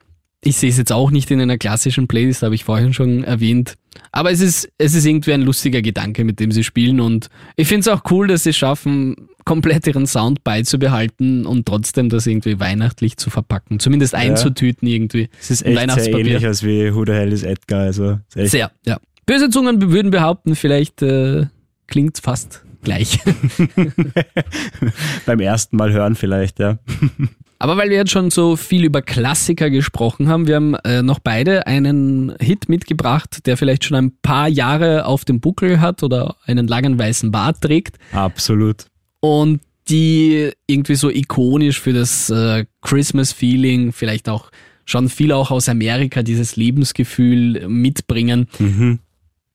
Ich 0.43 0.57
sehe 0.57 0.69
es 0.69 0.77
jetzt 0.77 0.91
auch 0.91 1.11
nicht 1.11 1.31
in 1.31 1.41
einer 1.41 1.57
klassischen 1.57 2.07
Playlist, 2.07 2.43
habe 2.43 2.55
ich 2.55 2.63
vorhin 2.63 2.93
schon 2.93 3.23
erwähnt. 3.23 3.75
Aber 4.11 4.31
es 4.31 4.39
ist, 4.39 4.69
es 4.77 4.93
ist 4.93 5.05
irgendwie 5.05 5.33
ein 5.33 5.41
lustiger 5.41 5.81
Gedanke, 5.81 6.23
mit 6.23 6.39
dem 6.39 6.51
sie 6.51 6.63
spielen. 6.63 6.99
Und 6.99 7.29
ich 7.55 7.67
finde 7.67 7.81
es 7.81 7.87
auch 7.87 8.03
cool, 8.11 8.27
dass 8.27 8.43
sie 8.43 8.51
es 8.51 8.57
schaffen, 8.57 9.15
komplett 9.45 9.87
ihren 9.87 10.05
Sound 10.05 10.43
beizubehalten 10.43 11.45
und 11.45 11.65
trotzdem 11.65 12.09
das 12.09 12.27
irgendwie 12.27 12.59
weihnachtlich 12.59 13.17
zu 13.17 13.29
verpacken. 13.29 13.79
Zumindest 13.79 14.13
einzutüten 14.13 14.87
irgendwie. 14.87 15.29
Es 15.39 15.49
ist 15.49 15.65
echt 15.65 15.91
sehr 15.91 16.13
ähnlich 16.13 16.45
als 16.45 16.63
wie 16.63 16.93
Who 16.93 17.05
the 17.05 17.13
Hell 17.13 17.33
is 17.33 17.43
Edgar. 17.43 17.81
Also 17.81 18.19
Sehr, 18.29 18.71
ja. 18.85 18.99
Böse 19.25 19.49
Zungen 19.49 19.91
würden 19.91 20.11
behaupten, 20.11 20.55
vielleicht 20.55 21.01
äh, 21.01 21.47
klingt 21.87 22.19
fast 22.19 22.63
gleich. 22.87 23.19
beim 25.25 25.39
ersten 25.41 25.75
Mal 25.75 25.91
hören 25.91 26.15
vielleicht, 26.15 26.59
ja. 26.59 26.77
Aber 27.59 27.75
weil 27.75 27.89
wir 27.89 27.97
jetzt 27.97 28.11
schon 28.11 28.29
so 28.29 28.55
viel 28.55 28.85
über 28.85 29.01
Klassiker 29.01 29.69
gesprochen 29.69 30.29
haben, 30.29 30.47
wir 30.47 30.55
haben 30.55 30.75
äh, 30.75 31.01
noch 31.01 31.19
beide 31.19 31.67
einen 31.67 32.35
Hit 32.39 32.69
mitgebracht, 32.69 33.45
der 33.45 33.57
vielleicht 33.57 33.83
schon 33.83 33.97
ein 33.97 34.11
paar 34.21 34.47
Jahre 34.47 35.05
auf 35.05 35.25
dem 35.25 35.41
Buckel 35.41 35.81
hat 35.81 36.03
oder 36.03 36.35
einen 36.45 36.67
langen 36.67 36.97
weißen 36.97 37.31
Bart 37.31 37.61
trägt 37.61 37.97
Absolut. 38.13 38.85
und 39.21 39.59
die 39.89 40.51
irgendwie 40.67 40.95
so 40.95 41.09
ikonisch 41.09 41.81
für 41.81 41.93
das 41.93 42.29
äh, 42.29 42.65
Christmas-Feeling, 42.81 43.91
vielleicht 43.91 44.29
auch 44.29 44.51
schon 44.85 45.09
viel 45.09 45.31
auch 45.31 45.49
aus 45.49 45.67
Amerika, 45.67 46.23
dieses 46.23 46.55
Lebensgefühl 46.55 47.67
mitbringen. 47.67 48.47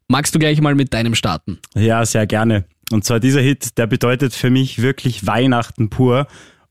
Magst 0.09 0.35
du 0.35 0.39
gleich 0.39 0.61
mal 0.61 0.75
mit 0.75 0.93
deinem 0.93 1.15
starten? 1.15 1.59
Ja, 1.75 2.05
sehr 2.05 2.27
gerne. 2.27 2.65
Und 2.93 3.05
zwar 3.05 3.21
dieser 3.21 3.41
Hit, 3.41 3.79
der 3.79 3.87
bedeutet 3.87 4.35
für 4.35 4.51
mich 4.51 4.83
wirklich 4.83 5.27
Weihnachten 5.27 5.91
pur. 5.91 6.27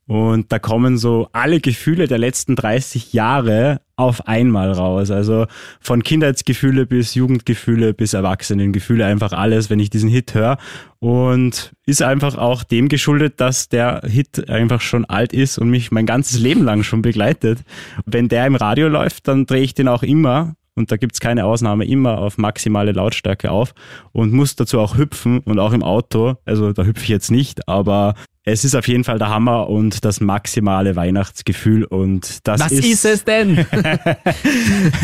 Und 0.08 0.52
da 0.52 0.60
kommen 0.60 0.98
so 0.98 1.30
alle 1.32 1.62
Gefühle 1.62 2.08
der 2.08 2.18
letzten 2.18 2.58
30 2.58 3.14
Jahre 3.14 3.80
auf 3.96 4.28
einmal 4.28 4.72
raus. 4.72 5.10
Also 5.10 5.46
von 5.80 6.04
Kindheitsgefühle 6.04 6.86
bis 6.86 7.16
Jugendgefühle 7.16 7.94
bis 7.94 8.14
Erwachsenengefühle, 8.14 9.06
einfach 9.06 9.32
alles, 9.32 9.70
wenn 9.70 9.80
ich 9.80 9.90
diesen 9.90 10.10
Hit 10.10 10.34
höre. 10.34 10.58
Und 11.00 11.72
ist 11.86 12.02
einfach 12.02 12.36
auch 12.38 12.64
dem 12.64 12.90
geschuldet, 12.90 13.40
dass 13.40 13.70
der 13.70 14.02
Hit 14.06 14.50
einfach 14.50 14.82
schon 14.82 15.06
alt 15.06 15.32
ist 15.32 15.58
und 15.58 15.70
mich 15.70 15.92
mein 15.92 16.06
ganzes 16.06 16.40
Leben 16.40 16.64
lang 16.64 16.84
schon 16.84 17.02
begleitet. 17.02 17.60
Wenn 18.06 18.28
der 18.28 18.48
im 18.48 18.56
Radio 18.56 18.90
läuft, 18.90 19.28
dann 19.30 19.46
drehe 19.46 19.64
ich 19.64 19.76
den 19.76 19.88
auch 19.88 20.04
immer 20.04 20.56
und 20.76 20.92
da 20.92 20.98
gibt's 20.98 21.20
keine 21.20 21.46
Ausnahme, 21.46 21.86
immer 21.86 22.20
auf 22.20 22.38
maximale 22.38 22.92
Lautstärke 22.92 23.52
auf 23.52 23.74
und 24.12 24.34
muss 24.34 24.56
dazu 24.56 24.80
auch 24.80 24.98
hüpfen 24.98 25.40
und 25.40 25.60
auch 25.60 25.74
im 25.74 25.84
Auto. 25.84 26.36
Also 26.46 26.74
da 26.74 26.84
hüpfe 26.84 27.04
ich 27.04 27.10
jetzt 27.10 27.32
nicht, 27.32 27.68
aber 27.68 28.16
es 28.44 28.64
ist 28.66 28.76
auf 28.76 28.88
jeden 28.88 29.04
Fall 29.04 29.20
der 29.20 29.30
Hammer 29.30 29.70
und 29.70 30.04
das 30.04 30.20
maximale 30.20 30.96
Weihnachtsgefühl 30.96 31.84
und 31.84 32.48
das 32.48 32.60
Was 32.60 32.72
ist, 32.72 32.86
ist 32.86 33.06
es 33.06 33.24
denn? 33.24 33.66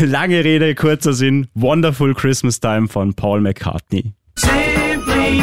lange 0.00 0.42
Rede, 0.42 0.74
kurzer 0.74 1.12
Sinn, 1.12 1.46
Wonderful 1.54 2.14
Christmas 2.14 2.58
Time 2.58 2.88
von 2.88 3.14
Paul 3.14 3.40
McCartney. 3.40 4.12
Simply 4.34 5.42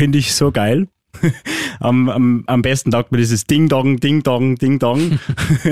Finde 0.00 0.16
ich 0.16 0.32
so 0.32 0.50
geil. 0.50 0.88
am, 1.80 2.08
am, 2.08 2.44
am 2.46 2.62
besten 2.62 2.90
taugt 2.90 3.12
mir 3.12 3.18
dieses 3.18 3.44
Ding 3.44 3.68
Dong, 3.68 4.00
Ding 4.00 4.22
Dong, 4.22 4.56
Ding 4.56 4.78
Dong. 4.78 5.18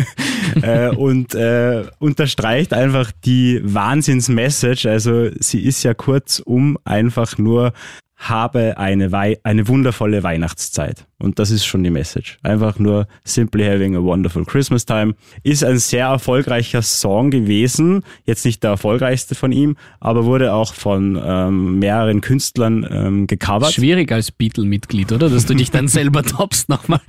äh, 0.62 0.90
und 0.90 1.34
äh, 1.34 1.86
unterstreicht 1.98 2.74
einfach 2.74 3.10
die 3.24 3.58
Wahnsinns-Message. 3.64 4.84
Also 4.84 5.30
sie 5.40 5.64
ist 5.64 5.82
ja 5.82 5.94
kurzum 5.94 6.76
einfach 6.84 7.38
nur 7.38 7.72
habe 8.18 8.78
eine, 8.78 9.12
Wei 9.12 9.38
eine 9.44 9.68
wundervolle 9.68 10.22
Weihnachtszeit. 10.24 11.06
Und 11.20 11.38
das 11.40 11.50
ist 11.50 11.64
schon 11.64 11.82
die 11.82 11.90
Message. 11.90 12.38
Einfach 12.42 12.78
nur 12.78 13.08
simply 13.24 13.64
having 13.64 13.96
a 13.96 14.02
wonderful 14.02 14.44
Christmas 14.44 14.86
time. 14.86 15.14
Ist 15.42 15.64
ein 15.64 15.78
sehr 15.78 16.06
erfolgreicher 16.06 16.82
Song 16.82 17.30
gewesen. 17.30 18.04
Jetzt 18.24 18.44
nicht 18.44 18.62
der 18.62 18.70
erfolgreichste 18.70 19.34
von 19.34 19.50
ihm, 19.50 19.76
aber 19.98 20.24
wurde 20.24 20.52
auch 20.52 20.74
von 20.74 21.20
ähm, 21.20 21.78
mehreren 21.80 22.20
Künstlern 22.20 22.86
ähm, 22.88 23.26
gecovert. 23.26 23.72
Schwierig 23.72 24.12
als 24.12 24.30
Beatle-Mitglied, 24.30 25.10
oder? 25.12 25.28
Dass 25.28 25.46
du 25.46 25.54
dich 25.54 25.72
dann 25.72 25.88
selber 25.88 26.22
toppst 26.22 26.68
nochmal. 26.68 27.00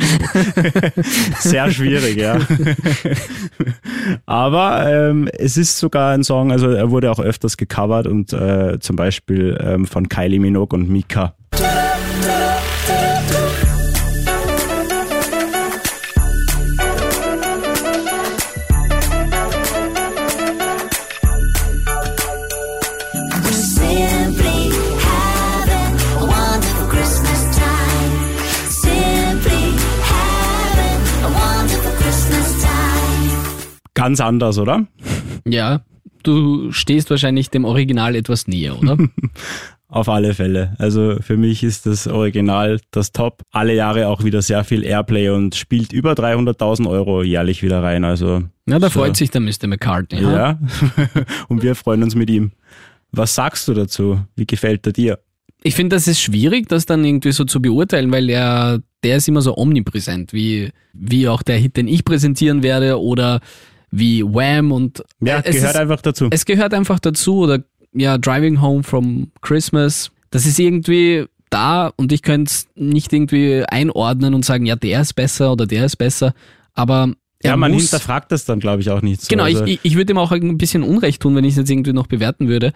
Sehr 1.39 1.71
schwierig, 1.71 2.17
ja. 2.17 2.39
Aber 4.25 4.87
ähm, 4.91 5.29
es 5.37 5.57
ist 5.57 5.77
sogar 5.77 6.13
ein 6.13 6.23
Song, 6.23 6.51
also 6.51 6.69
er 6.69 6.89
wurde 6.89 7.11
auch 7.11 7.19
öfters 7.19 7.57
gecovert 7.57 8.07
und 8.07 8.33
äh, 8.33 8.79
zum 8.79 8.95
Beispiel 8.95 9.57
ähm, 9.61 9.85
von 9.85 10.09
Kylie 10.09 10.39
Minogue 10.39 10.77
und 10.77 10.89
Mika. 10.99 11.33
Ganz 33.93 34.21
anders, 34.21 34.57
oder? 34.57 34.87
Ja, 35.45 35.81
du 36.23 36.71
stehst 36.71 37.09
wahrscheinlich 37.09 37.49
dem 37.49 37.63
Original 37.63 38.15
etwas 38.15 38.47
näher, 38.47 38.77
oder? 38.77 38.97
Auf 39.91 40.07
alle 40.07 40.35
Fälle. 40.35 40.75
Also 40.77 41.17
für 41.19 41.35
mich 41.35 41.63
ist 41.63 41.87
das 41.87 42.07
Original 42.07 42.79
das 42.91 43.11
Top. 43.11 43.41
Alle 43.51 43.73
Jahre 43.73 44.07
auch 44.07 44.23
wieder 44.23 44.43
sehr 44.43 44.63
viel 44.63 44.85
Airplay 44.85 45.29
und 45.29 45.55
spielt 45.55 45.91
über 45.93 46.13
300.000 46.13 46.87
Euro 46.87 47.23
jährlich 47.23 47.63
wieder 47.63 47.81
rein. 47.81 48.03
Also 48.03 48.43
Na, 48.67 48.77
da 48.77 48.89
so. 48.91 48.99
freut 48.99 49.17
sich 49.17 49.31
der 49.31 49.41
Mr. 49.41 49.65
McCartney. 49.65 50.21
Ja. 50.21 50.59
und 51.47 51.63
wir 51.63 51.73
freuen 51.73 52.03
uns 52.03 52.13
mit 52.13 52.29
ihm. 52.29 52.51
Was 53.11 53.33
sagst 53.33 53.67
du 53.67 53.73
dazu? 53.73 54.19
Wie 54.35 54.45
gefällt 54.45 54.85
er 54.85 54.93
dir? 54.93 55.19
Ich 55.63 55.73
finde, 55.73 55.95
das 55.95 56.07
ist 56.07 56.21
schwierig, 56.21 56.69
das 56.69 56.85
dann 56.85 57.03
irgendwie 57.03 57.31
so 57.31 57.43
zu 57.43 57.59
beurteilen, 57.59 58.11
weil 58.11 58.29
er, 58.29 58.81
der 59.03 59.17
ist 59.17 59.27
immer 59.27 59.41
so 59.41 59.57
omnipräsent, 59.57 60.33
wie, 60.33 60.69
wie 60.93 61.27
auch 61.27 61.41
der 61.41 61.57
Hit, 61.57 61.77
den 61.77 61.87
ich 61.87 62.05
präsentieren 62.05 62.61
werde 62.61 63.01
oder 63.01 63.41
wie 63.89 64.23
Wham 64.23 64.71
und 64.71 65.03
Ja, 65.19 65.39
es 65.43 65.55
gehört 65.55 65.73
ist, 65.73 65.79
einfach 65.79 66.01
dazu. 66.01 66.27
es 66.29 66.45
gehört 66.45 66.75
einfach 66.75 66.99
dazu 66.99 67.39
oder 67.39 67.63
ja, 67.93 68.17
Driving 68.17 68.61
Home 68.61 68.83
from 68.83 69.31
Christmas. 69.41 70.11
Das 70.31 70.45
ist 70.45 70.59
irgendwie 70.59 71.25
da 71.49 71.91
und 71.95 72.11
ich 72.11 72.21
könnte 72.21 72.51
es 72.51 72.67
nicht 72.75 73.11
irgendwie 73.11 73.63
einordnen 73.67 74.33
und 74.33 74.45
sagen, 74.45 74.65
ja, 74.65 74.75
der 74.75 75.01
ist 75.01 75.13
besser 75.13 75.51
oder 75.51 75.65
der 75.65 75.85
ist 75.85 75.95
besser, 75.95 76.33
aber 76.75 77.13
er 77.41 77.51
ja, 77.51 77.57
man 77.57 77.71
muss, 77.71 77.83
hinterfragt 77.83 78.31
das 78.31 78.45
dann, 78.45 78.59
glaube 78.59 78.81
ich, 78.81 78.89
auch 78.89 79.01
nicht 79.01 79.21
so. 79.21 79.27
Genau, 79.29 79.45
also, 79.45 79.63
ich, 79.63 79.73
ich, 79.73 79.79
ich 79.83 79.95
würde 79.95 80.11
ihm 80.13 80.17
auch 80.17 80.31
ein 80.31 80.57
bisschen 80.57 80.83
Unrecht 80.83 81.21
tun, 81.21 81.35
wenn 81.35 81.45
ich 81.45 81.51
es 81.51 81.57
jetzt 81.57 81.69
irgendwie 81.69 81.93
noch 81.93 82.07
bewerten 82.07 82.49
würde. 82.49 82.73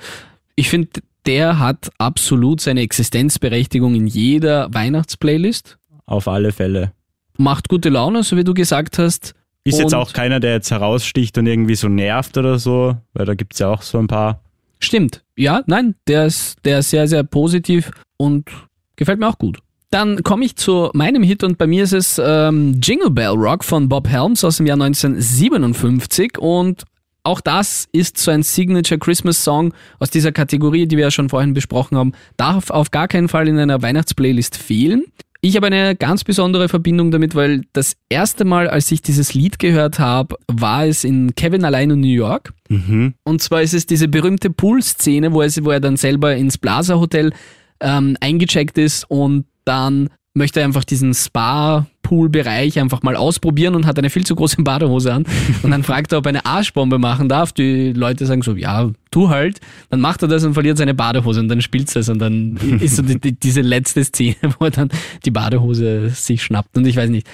Ich 0.56 0.70
finde, 0.70 0.90
der 1.26 1.60
hat 1.60 1.92
absolut 1.98 2.62
seine 2.62 2.82
Existenzberechtigung 2.82 3.94
in 3.96 4.08
jeder 4.08 4.74
Weihnachtsplaylist. 4.74 5.78
Auf 6.06 6.28
alle 6.28 6.52
Fälle. 6.52 6.94
Macht 7.38 7.68
gute 7.68 7.90
Laune, 7.90 8.24
so 8.24 8.38
wie 8.38 8.44
du 8.44 8.54
gesagt 8.54 9.00
hast. 9.00 9.34
Ist 9.66 9.80
jetzt 9.80 9.94
Und- 9.94 10.00
auch 10.00 10.14
keiner, 10.14 10.40
der 10.40 10.54
jetzt 10.54 10.72
heraussticht 10.72 11.38
und 11.38 11.46
irgendwie 11.48 11.76
so 11.76 11.88
nervt 11.88 12.38
oder 12.38 12.60
so, 12.60 12.98
weil 13.14 13.26
da 13.26 13.34
gibt's 13.34 13.60
ja 13.60 13.70
auch 13.70 13.82
so 13.82 13.98
ein 13.98 14.08
paar. 14.08 14.43
Stimmt. 14.84 15.24
Ja, 15.38 15.64
nein, 15.66 15.96
der 16.08 16.26
ist, 16.26 16.58
der 16.66 16.80
ist 16.80 16.90
sehr, 16.90 17.08
sehr 17.08 17.24
positiv 17.24 17.92
und 18.18 18.50
gefällt 18.98 19.18
mir 19.18 19.30
auch 19.30 19.38
gut. 19.38 19.60
Dann 19.92 20.24
komme 20.24 20.44
ich 20.44 20.58
zu 20.58 20.90
meinem 20.94 21.24
Hit 21.24 21.44
und 21.44 21.58
bei 21.58 21.68
mir 21.68 21.86
ist 21.86 21.94
es 21.94 22.22
ähm, 22.24 22.82
Jingle 22.84 23.10
Bell 23.10 23.30
Rock 23.30 23.64
von 23.64 23.88
Bob 23.88 24.10
Helms 24.10 24.44
aus 24.44 24.58
dem 24.58 24.66
Jahr 24.66 24.82
1957 24.82 26.38
und 26.38 26.84
auch 27.24 27.40
das 27.40 27.88
ist 27.94 28.18
so 28.18 28.32
ein 28.32 28.44
Signature 28.44 29.00
Christmas 29.00 29.42
Song 29.42 29.74
aus 30.00 30.10
dieser 30.10 30.34
Kategorie, 30.34 30.86
die 30.86 30.98
wir 30.98 31.06
ja 31.06 31.12
schon 31.12 31.30
vorhin 31.30 31.54
besprochen 31.54 31.98
haben, 31.98 32.12
darf 32.36 32.70
auf 32.70 32.92
gar 32.92 33.08
keinen 33.08 33.30
Fall 33.30 33.48
in 33.48 33.58
einer 33.58 33.82
Weihnachtsplaylist 33.82 34.58
fehlen. 34.58 35.06
Ich 35.46 35.58
habe 35.58 35.68
eine 35.68 35.94
ganz 35.94 36.24
besondere 36.24 36.70
Verbindung 36.70 37.12
damit, 37.12 37.36
weil 37.36 37.64
das 37.74 37.98
erste 38.08 38.46
Mal, 38.46 38.70
als 38.70 38.90
ich 38.94 39.02
dieses 39.02 39.34
Lied 39.34 39.60
gehört 39.60 40.00
habe, 40.00 40.38
war 40.48 40.86
es 40.86 41.04
in 41.04 41.36
Kevin 41.36 41.66
allein 41.66 41.90
in 41.90 42.00
New 42.00 42.08
York. 42.08 42.54
Mhm. 42.70 43.16
Und 43.26 43.42
zwar 43.42 43.62
ist 43.62 43.74
es 43.74 43.86
diese 43.86 44.08
berühmte 44.08 44.50
Pool-Szene, 44.50 45.34
wo 45.34 45.42
er, 45.42 45.50
wo 45.66 45.72
er 45.72 45.82
dann 45.82 45.98
selber 45.98 46.34
ins 46.34 46.58
Plaza 46.58 46.96
Hotel 46.98 47.34
ähm, 47.82 48.16
eingecheckt 48.22 48.78
ist 48.78 49.04
und 49.10 49.44
dann 49.66 50.10
möchte 50.36 50.64
einfach 50.64 50.84
diesen 50.84 51.14
Spa-Pool-Bereich 51.14 52.80
einfach 52.80 53.04
mal 53.04 53.16
ausprobieren 53.16 53.76
und 53.76 53.86
hat 53.86 54.00
eine 54.00 54.10
viel 54.10 54.26
zu 54.26 54.36
große 54.36 54.62
Badehose 54.64 55.14
an. 55.14 55.26
Und 55.62 55.72
dann 55.72 55.84
fragt 55.84 56.12
er, 56.12 56.18
ob 56.18 56.26
er 56.26 56.30
eine 56.30 56.46
Arschbombe 56.46 56.98
machen 56.98 57.30
darf. 57.30 57.52
Die 57.52 57.94
Leute 57.94 58.26
sagen 58.26 58.42
so, 58.42 58.56
ja, 58.56 58.90
tu 59.12 59.30
halt. 59.30 59.60
Dann 59.92 60.02
macht 60.02 60.24
er 60.24 60.28
das 60.28 60.44
und 60.44 60.54
verliert 60.56 60.78
seine 60.78 60.96
Badehose 60.96 61.40
und 61.40 61.50
dann 61.50 61.62
spielt 61.62 61.96
es 61.96 62.10
und 62.10 62.20
dann 62.20 62.58
ist 62.80 62.96
so 62.96 63.04
die, 63.04 63.20
die, 63.20 63.34
diese 63.34 63.62
letzte 63.62 64.04
Szene, 64.04 64.36
wo 64.60 64.66
er 64.66 64.72
dann 64.72 64.90
die 65.24 65.32
Badehose 65.32 66.10
sich 66.10 66.42
schnappt. 66.44 66.76
Und 66.78 66.88
ich 66.88 66.96
weiß 66.96 67.10
nicht, 67.10 67.28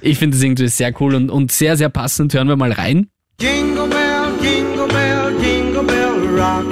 ich 0.00 0.18
finde 0.18 0.36
das 0.36 0.44
irgendwie 0.44 0.68
sehr 0.68 0.92
cool 1.00 1.14
und, 1.14 1.30
und 1.30 1.52
sehr, 1.52 1.76
sehr 1.76 1.90
passend. 1.90 2.32
Hören 2.32 2.48
wir 2.48 2.56
mal 2.56 2.72
rein. 2.72 3.08
Jingle 3.38 3.86
bell, 3.88 4.32
jingle 4.42 4.88
bell, 4.88 5.34
jingle 5.42 5.82
bell 5.82 6.40
rock. 6.40 6.64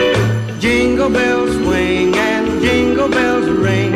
Jingle 0.61 1.11
bells 1.11 1.53
swing 1.57 2.14
and 2.17 2.62
jingle 2.62 3.11
bells 3.11 3.47
ring. 3.61 3.93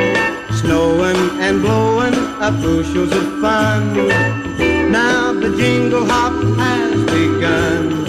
Snowing 0.52 1.16
and 1.16 1.17
blowing 1.57 2.14
up 2.40 2.55
bushels 2.62 3.12
of 3.12 3.40
fun. 3.40 3.95
Now 4.90 5.33
the 5.33 5.50
jingle 5.57 6.07
hop 6.07 6.35
has 6.59 7.05
begun. 7.07 8.07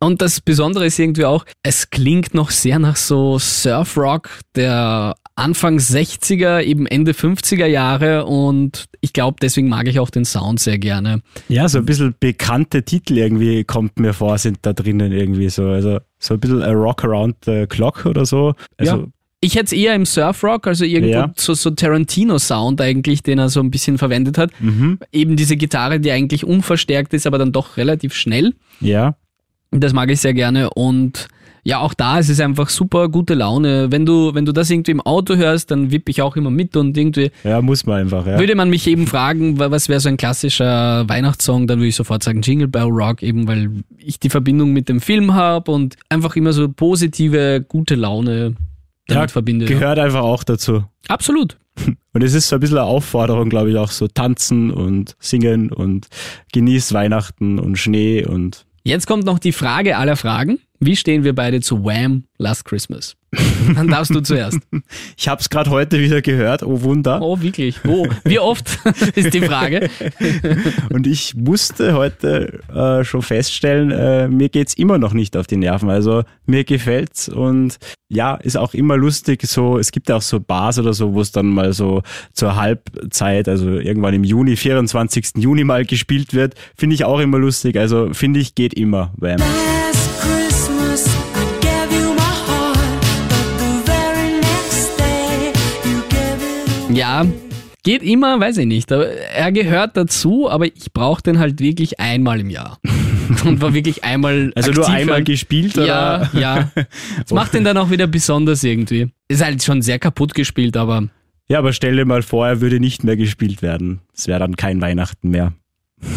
Und 0.00 0.22
das 0.22 0.40
Besondere 0.40 0.86
ist 0.86 0.98
irgendwie 0.98 1.24
auch, 1.24 1.44
es 1.62 1.90
klingt 1.90 2.32
noch 2.32 2.50
sehr 2.50 2.78
nach 2.78 2.96
so 2.96 3.38
Surfrock 3.38 4.28
der 4.54 5.16
Anfang 5.34 5.78
60er, 5.78 6.62
eben 6.62 6.86
Ende 6.86 7.12
50er 7.12 7.66
Jahre 7.66 8.26
und 8.26 8.86
ich 9.00 9.12
glaube, 9.12 9.36
deswegen 9.40 9.68
mag 9.68 9.86
ich 9.88 10.00
auch 10.00 10.10
den 10.10 10.24
Sound 10.24 10.60
sehr 10.60 10.78
gerne. 10.78 11.20
Ja, 11.48 11.68
so 11.68 11.78
ein 11.78 11.84
bisschen 11.84 12.14
bekannte 12.18 12.84
Titel 12.84 13.18
irgendwie 13.18 13.64
kommt 13.64 13.98
mir 13.98 14.14
vor, 14.14 14.38
sind 14.38 14.58
da 14.62 14.72
drinnen 14.72 15.12
irgendwie 15.12 15.48
so. 15.48 15.66
Also 15.66 15.98
so 16.18 16.34
ein 16.34 16.40
bisschen 16.40 16.62
a 16.62 16.72
Rock 16.72 17.04
Around 17.04 17.36
the 17.44 17.66
Clock 17.68 18.06
oder 18.06 18.26
so. 18.26 18.54
Also, 18.76 18.96
ja. 18.96 19.06
Ich 19.40 19.54
hätte 19.54 19.66
es 19.66 19.72
eher 19.72 19.94
im 19.94 20.04
Surfrock, 20.04 20.66
also 20.66 20.84
irgendwo 20.84 21.12
Ja. 21.14 21.32
so, 21.36 21.54
so 21.54 21.70
Tarantino-Sound 21.70 22.80
eigentlich, 22.80 23.22
den 23.22 23.38
er 23.38 23.48
so 23.48 23.60
ein 23.60 23.70
bisschen 23.70 23.96
verwendet 23.98 24.36
hat. 24.38 24.50
Mhm. 24.60 24.98
Eben 25.12 25.36
diese 25.36 25.56
Gitarre, 25.56 26.00
die 26.00 26.10
eigentlich 26.10 26.44
unverstärkt 26.44 27.14
ist, 27.14 27.26
aber 27.26 27.38
dann 27.38 27.52
doch 27.52 27.76
relativ 27.76 28.14
schnell. 28.14 28.54
ja. 28.80 29.14
Das 29.70 29.92
mag 29.92 30.10
ich 30.10 30.18
sehr 30.20 30.32
gerne 30.32 30.70
und 30.70 31.28
ja, 31.62 31.80
auch 31.80 31.92
da 31.92 32.18
ist 32.18 32.30
es 32.30 32.40
einfach 32.40 32.70
super 32.70 33.10
gute 33.10 33.34
Laune. 33.34 33.92
Wenn 33.92 34.06
du, 34.06 34.32
wenn 34.34 34.46
du 34.46 34.52
das 34.52 34.70
irgendwie 34.70 34.92
im 34.92 35.02
Auto 35.02 35.36
hörst, 35.36 35.70
dann 35.70 35.90
wippe 35.90 36.10
ich 36.10 36.22
auch 36.22 36.36
immer 36.36 36.48
mit 36.48 36.74
und 36.74 36.96
irgendwie 36.96 37.30
Ja, 37.44 37.60
muss 37.60 37.84
man 37.84 38.00
einfach, 38.00 38.26
ja. 38.26 38.38
würde 38.38 38.54
man 38.54 38.70
mich 38.70 38.86
eben 38.86 39.06
fragen, 39.06 39.58
wa- 39.58 39.70
was 39.70 39.90
wäre 39.90 40.00
so 40.00 40.08
ein 40.08 40.16
klassischer 40.16 41.06
Weihnachtssong, 41.06 41.66
dann 41.66 41.80
würde 41.80 41.88
ich 41.88 41.96
sofort 41.96 42.22
sagen 42.22 42.40
Jingle 42.40 42.66
Bell 42.68 42.84
Rock, 42.88 43.22
eben 43.22 43.46
weil 43.46 43.68
ich 43.98 44.18
die 44.18 44.30
Verbindung 44.30 44.72
mit 44.72 44.88
dem 44.88 45.02
Film 45.02 45.34
habe 45.34 45.70
und 45.70 45.96
einfach 46.08 46.34
immer 46.36 46.54
so 46.54 46.70
positive, 46.70 47.62
gute 47.68 47.94
Laune 47.94 48.54
damit 49.08 49.30
Ja, 49.30 49.32
verbinde. 49.32 49.66
ja. 49.66 49.72
Gehört 49.72 49.98
einfach 49.98 50.22
auch 50.22 50.44
dazu. 50.44 50.84
Absolut. 51.08 51.58
Und 52.12 52.22
es 52.22 52.34
ist 52.34 52.48
so 52.48 52.56
ein 52.56 52.60
bisschen 52.60 52.78
eine 52.78 52.86
Aufforderung, 52.86 53.48
glaube 53.48 53.70
ich, 53.70 53.76
auch 53.76 53.90
so 53.90 54.08
tanzen 54.08 54.70
und 54.72 55.14
singen 55.20 55.70
und 55.70 56.08
genieß 56.52 56.92
Weihnachten 56.92 57.58
und 57.60 57.76
Schnee 57.76 58.24
und 58.24 58.64
Jetzt 58.82 59.06
kommt 59.06 59.24
noch 59.24 59.38
die 59.38 59.52
Frage 59.52 59.96
aller 59.98 60.16
Fragen. 60.16 60.58
Wie 60.80 60.96
stehen 60.96 61.22
wir 61.22 61.34
beide 61.34 61.60
zu 61.60 61.84
Wham! 61.84 62.24
Last 62.38 62.64
Christmas? 62.64 63.16
Dann 63.74 63.88
darfst 63.88 64.14
du 64.14 64.20
zuerst. 64.20 64.58
ich 65.16 65.28
habe 65.28 65.40
es 65.40 65.50
gerade 65.50 65.70
heute 65.70 66.00
wieder 66.00 66.22
gehört, 66.22 66.62
oh 66.62 66.82
Wunder. 66.82 67.20
Oh, 67.20 67.40
wirklich? 67.40 67.84
Wo? 67.84 68.08
Wie 68.24 68.38
oft 68.38 68.78
ist 69.14 69.34
die 69.34 69.42
Frage? 69.42 69.90
Und 70.90 71.06
ich 71.06 71.34
musste 71.34 71.94
heute 71.94 72.60
äh, 72.74 73.04
schon 73.04 73.22
feststellen, 73.22 73.90
äh, 73.90 74.28
mir 74.28 74.48
geht's 74.48 74.74
immer 74.74 74.96
noch 74.96 75.12
nicht 75.12 75.36
auf 75.36 75.46
die 75.46 75.56
Nerven. 75.56 75.90
Also 75.90 76.22
mir 76.46 76.64
gefällt's 76.64 77.28
und 77.28 77.78
ja, 78.08 78.36
ist 78.36 78.56
auch 78.56 78.72
immer 78.72 78.96
lustig. 78.96 79.42
So, 79.46 79.78
es 79.78 79.92
gibt 79.92 80.08
ja 80.08 80.16
auch 80.16 80.22
so 80.22 80.40
Bars 80.40 80.78
oder 80.78 80.94
so, 80.94 81.12
wo 81.12 81.20
es 81.20 81.30
dann 81.30 81.46
mal 81.46 81.72
so 81.74 82.02
zur 82.32 82.56
Halbzeit, 82.56 83.48
also 83.48 83.68
irgendwann 83.72 84.14
im 84.14 84.24
Juni, 84.24 84.56
24. 84.56 85.32
Juni 85.36 85.64
mal 85.64 85.84
gespielt 85.84 86.32
wird. 86.32 86.54
Finde 86.76 86.94
ich 86.94 87.04
auch 87.04 87.20
immer 87.20 87.38
lustig. 87.38 87.76
Also 87.76 88.14
finde 88.14 88.40
ich, 88.40 88.54
geht 88.54 88.74
immer. 88.74 89.12
Wham. 89.16 89.42
Ja, 96.98 97.24
geht 97.84 98.02
immer, 98.02 98.40
weiß 98.40 98.56
ich 98.58 98.66
nicht. 98.66 98.90
Aber 98.90 99.06
Er 99.08 99.52
gehört 99.52 99.96
dazu, 99.96 100.50
aber 100.50 100.66
ich 100.66 100.92
brauche 100.92 101.22
den 101.22 101.38
halt 101.38 101.60
wirklich 101.60 102.00
einmal 102.00 102.40
im 102.40 102.50
Jahr. 102.50 102.78
Und 103.44 103.60
war 103.60 103.72
wirklich 103.72 104.02
einmal. 104.02 104.50
Also 104.56 104.72
nur 104.72 104.88
einmal 104.88 105.22
gespielt 105.22 105.76
Ja, 105.76 106.28
oder? 106.32 106.40
ja. 106.40 106.70
Das 107.20 107.30
macht 107.30 107.54
den 107.54 107.62
dann 107.62 107.76
auch 107.76 107.90
wieder 107.90 108.08
besonders 108.08 108.64
irgendwie. 108.64 109.12
Ist 109.28 109.44
halt 109.44 109.62
schon 109.62 109.80
sehr 109.80 110.00
kaputt 110.00 110.34
gespielt, 110.34 110.76
aber 110.76 111.04
Ja, 111.48 111.60
aber 111.60 111.72
stell 111.72 111.94
dir 111.94 112.04
mal 112.04 112.22
vor, 112.22 112.48
er 112.48 112.60
würde 112.60 112.80
nicht 112.80 113.04
mehr 113.04 113.16
gespielt 113.16 113.62
werden. 113.62 114.00
Es 114.12 114.26
wäre 114.26 114.40
dann 114.40 114.56
kein 114.56 114.80
Weihnachten 114.80 115.28
mehr. 115.30 115.52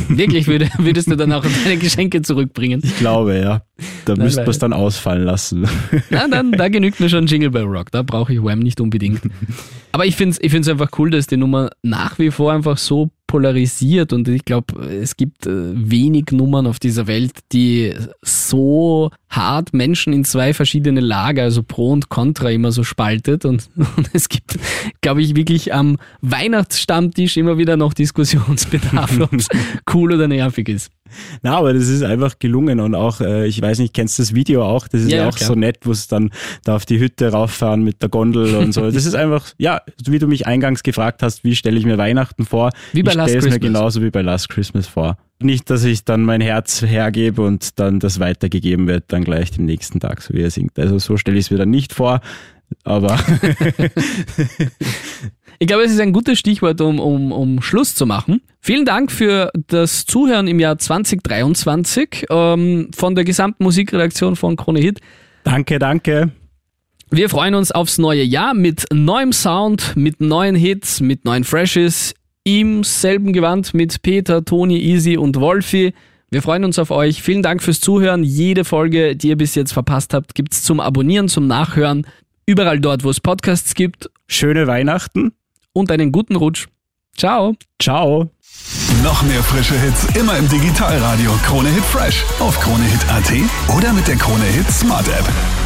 Wirklich 0.09 0.47
würde, 0.47 0.69
würdest 0.77 1.09
du 1.09 1.15
dann 1.15 1.31
auch 1.31 1.43
deine 1.63 1.77
Geschenke 1.77 2.21
zurückbringen. 2.21 2.81
Ich 2.83 2.97
glaube, 2.97 3.37
ja. 3.37 3.61
Da 4.05 4.13
Nein, 4.13 4.25
müsste 4.25 4.41
man 4.41 4.49
es 4.49 4.59
dann 4.59 4.73
ausfallen 4.73 5.23
lassen. 5.23 5.67
Na, 6.09 6.27
dann, 6.27 6.51
da 6.51 6.69
genügt 6.69 6.99
mir 6.99 7.09
schon 7.09 7.25
Jingle 7.25 7.49
Bell 7.49 7.63
Rock. 7.63 7.91
Da 7.91 8.03
brauche 8.03 8.33
ich 8.33 8.43
Wham 8.43 8.59
nicht 8.59 8.79
unbedingt. 8.79 9.21
Aber 9.91 10.05
ich 10.05 10.15
finde 10.15 10.33
es 10.33 10.41
ich 10.41 10.51
find's 10.51 10.67
einfach 10.67 10.89
cool, 10.97 11.09
dass 11.09 11.27
die 11.27 11.37
Nummer 11.37 11.69
nach 11.81 12.19
wie 12.19 12.31
vor 12.31 12.53
einfach 12.53 12.77
so 12.77 13.09
polarisiert 13.31 14.11
und 14.11 14.27
ich 14.27 14.43
glaube, 14.43 14.85
es 14.85 15.15
gibt 15.15 15.47
äh, 15.47 15.51
wenig 15.73 16.31
Nummern 16.31 16.67
auf 16.67 16.79
dieser 16.79 17.07
Welt, 17.07 17.31
die 17.53 17.93
so 18.21 19.09
hart 19.29 19.73
Menschen 19.73 20.11
in 20.11 20.25
zwei 20.25 20.53
verschiedene 20.53 20.99
Lager, 20.99 21.43
also 21.43 21.63
Pro 21.63 21.91
und 21.91 22.09
Contra 22.09 22.51
immer 22.51 22.73
so 22.73 22.83
spaltet 22.83 23.45
und, 23.45 23.69
und 23.95 24.09
es 24.11 24.27
gibt, 24.27 24.59
glaube 25.01 25.21
ich, 25.21 25.35
wirklich 25.35 25.73
am 25.73 25.97
Weihnachtsstammtisch 26.21 27.37
immer 27.37 27.57
wieder 27.57 27.77
noch 27.77 27.93
Diskussionsbedarf, 27.93 29.19
ob 29.21 29.33
es 29.33 29.47
cool 29.93 30.13
oder 30.13 30.27
nervig 30.27 30.69
ist. 30.69 30.91
Na, 31.41 31.57
aber 31.57 31.73
das 31.73 31.87
ist 31.87 32.03
einfach 32.03 32.39
gelungen 32.39 32.79
und 32.79 32.95
auch, 32.95 33.21
äh, 33.21 33.45
ich 33.45 33.61
weiß 33.61 33.79
nicht, 33.79 33.93
kennst 33.93 34.17
du 34.17 34.23
das 34.23 34.33
Video 34.33 34.63
auch? 34.63 34.87
Das 34.87 35.01
ist 35.01 35.11
Ja, 35.11 35.17
ja, 35.17 35.29
auch 35.29 35.35
klar. 35.35 35.47
so 35.47 35.55
nett, 35.55 35.79
wo 35.83 35.91
es 35.91 36.07
dann 36.07 36.31
da 36.63 36.75
auf 36.75 36.85
die 36.85 36.99
Hütte 36.99 37.31
rauffahren 37.31 37.83
mit 37.83 38.01
der 38.01 38.09
Gondel 38.09 38.55
und 38.55 38.73
so. 38.73 38.89
Das 38.89 39.05
ist 39.05 39.15
einfach, 39.15 39.47
ja, 39.57 39.81
wie 40.05 40.19
du 40.19 40.27
mich 40.27 40.47
eingangs 40.47 40.83
gefragt 40.83 41.23
hast, 41.23 41.43
wie 41.43 41.55
stelle 41.55 41.77
ich 41.77 41.85
mir 41.85 41.97
Weihnachten 41.97 42.45
vor? 42.45 42.71
Wie 42.93 43.03
bei 43.03 43.11
ich 43.11 43.21
stelle 43.21 43.37
es 43.37 43.49
mir 43.49 43.59
genauso 43.59 44.01
wie 44.01 44.09
bei 44.09 44.21
Last 44.21 44.49
Christmas 44.49 44.87
vor. 44.87 45.17
Nicht, 45.39 45.69
dass 45.69 45.83
ich 45.83 46.05
dann 46.05 46.21
mein 46.21 46.39
Herz 46.39 46.83
hergebe 46.83 47.41
und 47.41 47.79
dann 47.79 47.99
das 47.99 48.19
weitergegeben 48.19 48.87
wird, 48.87 49.05
dann 49.07 49.23
gleich 49.23 49.51
den 49.51 49.65
nächsten 49.65 49.99
Tag, 49.99 50.21
so 50.21 50.33
wie 50.33 50.41
er 50.41 50.51
singt. 50.51 50.77
Also 50.77 50.99
so 50.99 51.17
stelle 51.17 51.37
ich 51.37 51.45
es 51.45 51.51
mir 51.51 51.57
dann 51.57 51.71
nicht 51.71 51.93
vor. 51.93 52.21
Aber 52.83 53.17
Ich 55.61 55.67
glaube, 55.67 55.83
es 55.83 55.91
ist 55.91 55.99
ein 55.99 56.11
gutes 56.11 56.39
Stichwort, 56.39 56.81
um, 56.81 56.99
um, 56.99 57.31
um 57.31 57.61
Schluss 57.61 57.93
zu 57.93 58.07
machen. 58.07 58.41
Vielen 58.61 58.83
Dank 58.83 59.11
für 59.11 59.51
das 59.67 60.07
Zuhören 60.07 60.47
im 60.47 60.59
Jahr 60.59 60.79
2023 60.79 62.25
ähm, 62.31 62.89
von 62.95 63.13
der 63.13 63.23
gesamten 63.23 63.63
Musikredaktion 63.63 64.35
von 64.35 64.55
Krone 64.55 64.79
Hit. 64.79 65.01
danke, 65.43 65.77
danke. 65.77 66.31
Wir 67.11 67.29
freuen 67.29 67.53
uns 67.53 67.71
aufs 67.71 67.99
neue 67.99 68.23
Jahr 68.23 68.55
mit 68.55 68.85
neuem 68.91 69.33
Sound, 69.33 69.95
mit 69.95 70.19
neuen 70.19 70.55
Hits, 70.55 70.99
mit 70.99 71.25
neuen 71.25 71.43
Freshes, 71.43 72.15
im 72.43 72.83
selben 72.83 73.31
Gewand 73.31 73.75
mit 73.75 74.01
Peter, 74.01 74.43
Toni, 74.43 74.79
Easy 74.79 75.15
und 75.15 75.39
Wolfi. 75.39 75.93
Wir 76.31 76.41
freuen 76.41 76.63
uns 76.63 76.79
auf 76.79 76.89
euch. 76.89 77.21
Vielen 77.21 77.43
Dank 77.43 77.61
fürs 77.61 77.81
Zuhören. 77.81 78.23
Jede 78.23 78.63
Folge, 78.63 79.15
die 79.15 79.27
ihr 79.27 79.37
bis 79.37 79.53
jetzt 79.53 79.73
verpasst 79.73 80.13
habt, 80.15 80.33
gibt's 80.33 80.63
zum 80.63 80.79
Abonnieren, 80.79 81.27
zum 81.27 81.45
Nachhören. 81.45 82.07
Überall 82.45 82.79
dort, 82.79 83.03
wo 83.03 83.09
es 83.09 83.19
Podcasts 83.19 83.73
gibt. 83.75 84.09
Schöne 84.27 84.67
Weihnachten. 84.67 85.33
Und 85.73 85.91
einen 85.91 86.11
guten 86.11 86.35
Rutsch. 86.35 86.67
Ciao. 87.15 87.55
Ciao. 87.81 88.29
Noch 89.03 89.23
mehr 89.23 89.43
frische 89.43 89.79
Hits 89.79 90.05
immer 90.15 90.37
im 90.37 90.47
Digitalradio 90.47 91.31
Krone 91.43 91.69
Hit 91.69 91.85
Fresh 91.85 92.23
auf 92.39 92.59
kronehit.at 92.59 93.31
oder 93.75 93.93
mit 93.93 94.07
der 94.07 94.15
Krone 94.15 94.45
Hit 94.45 94.69
Smart 94.69 95.07
App. 95.07 95.60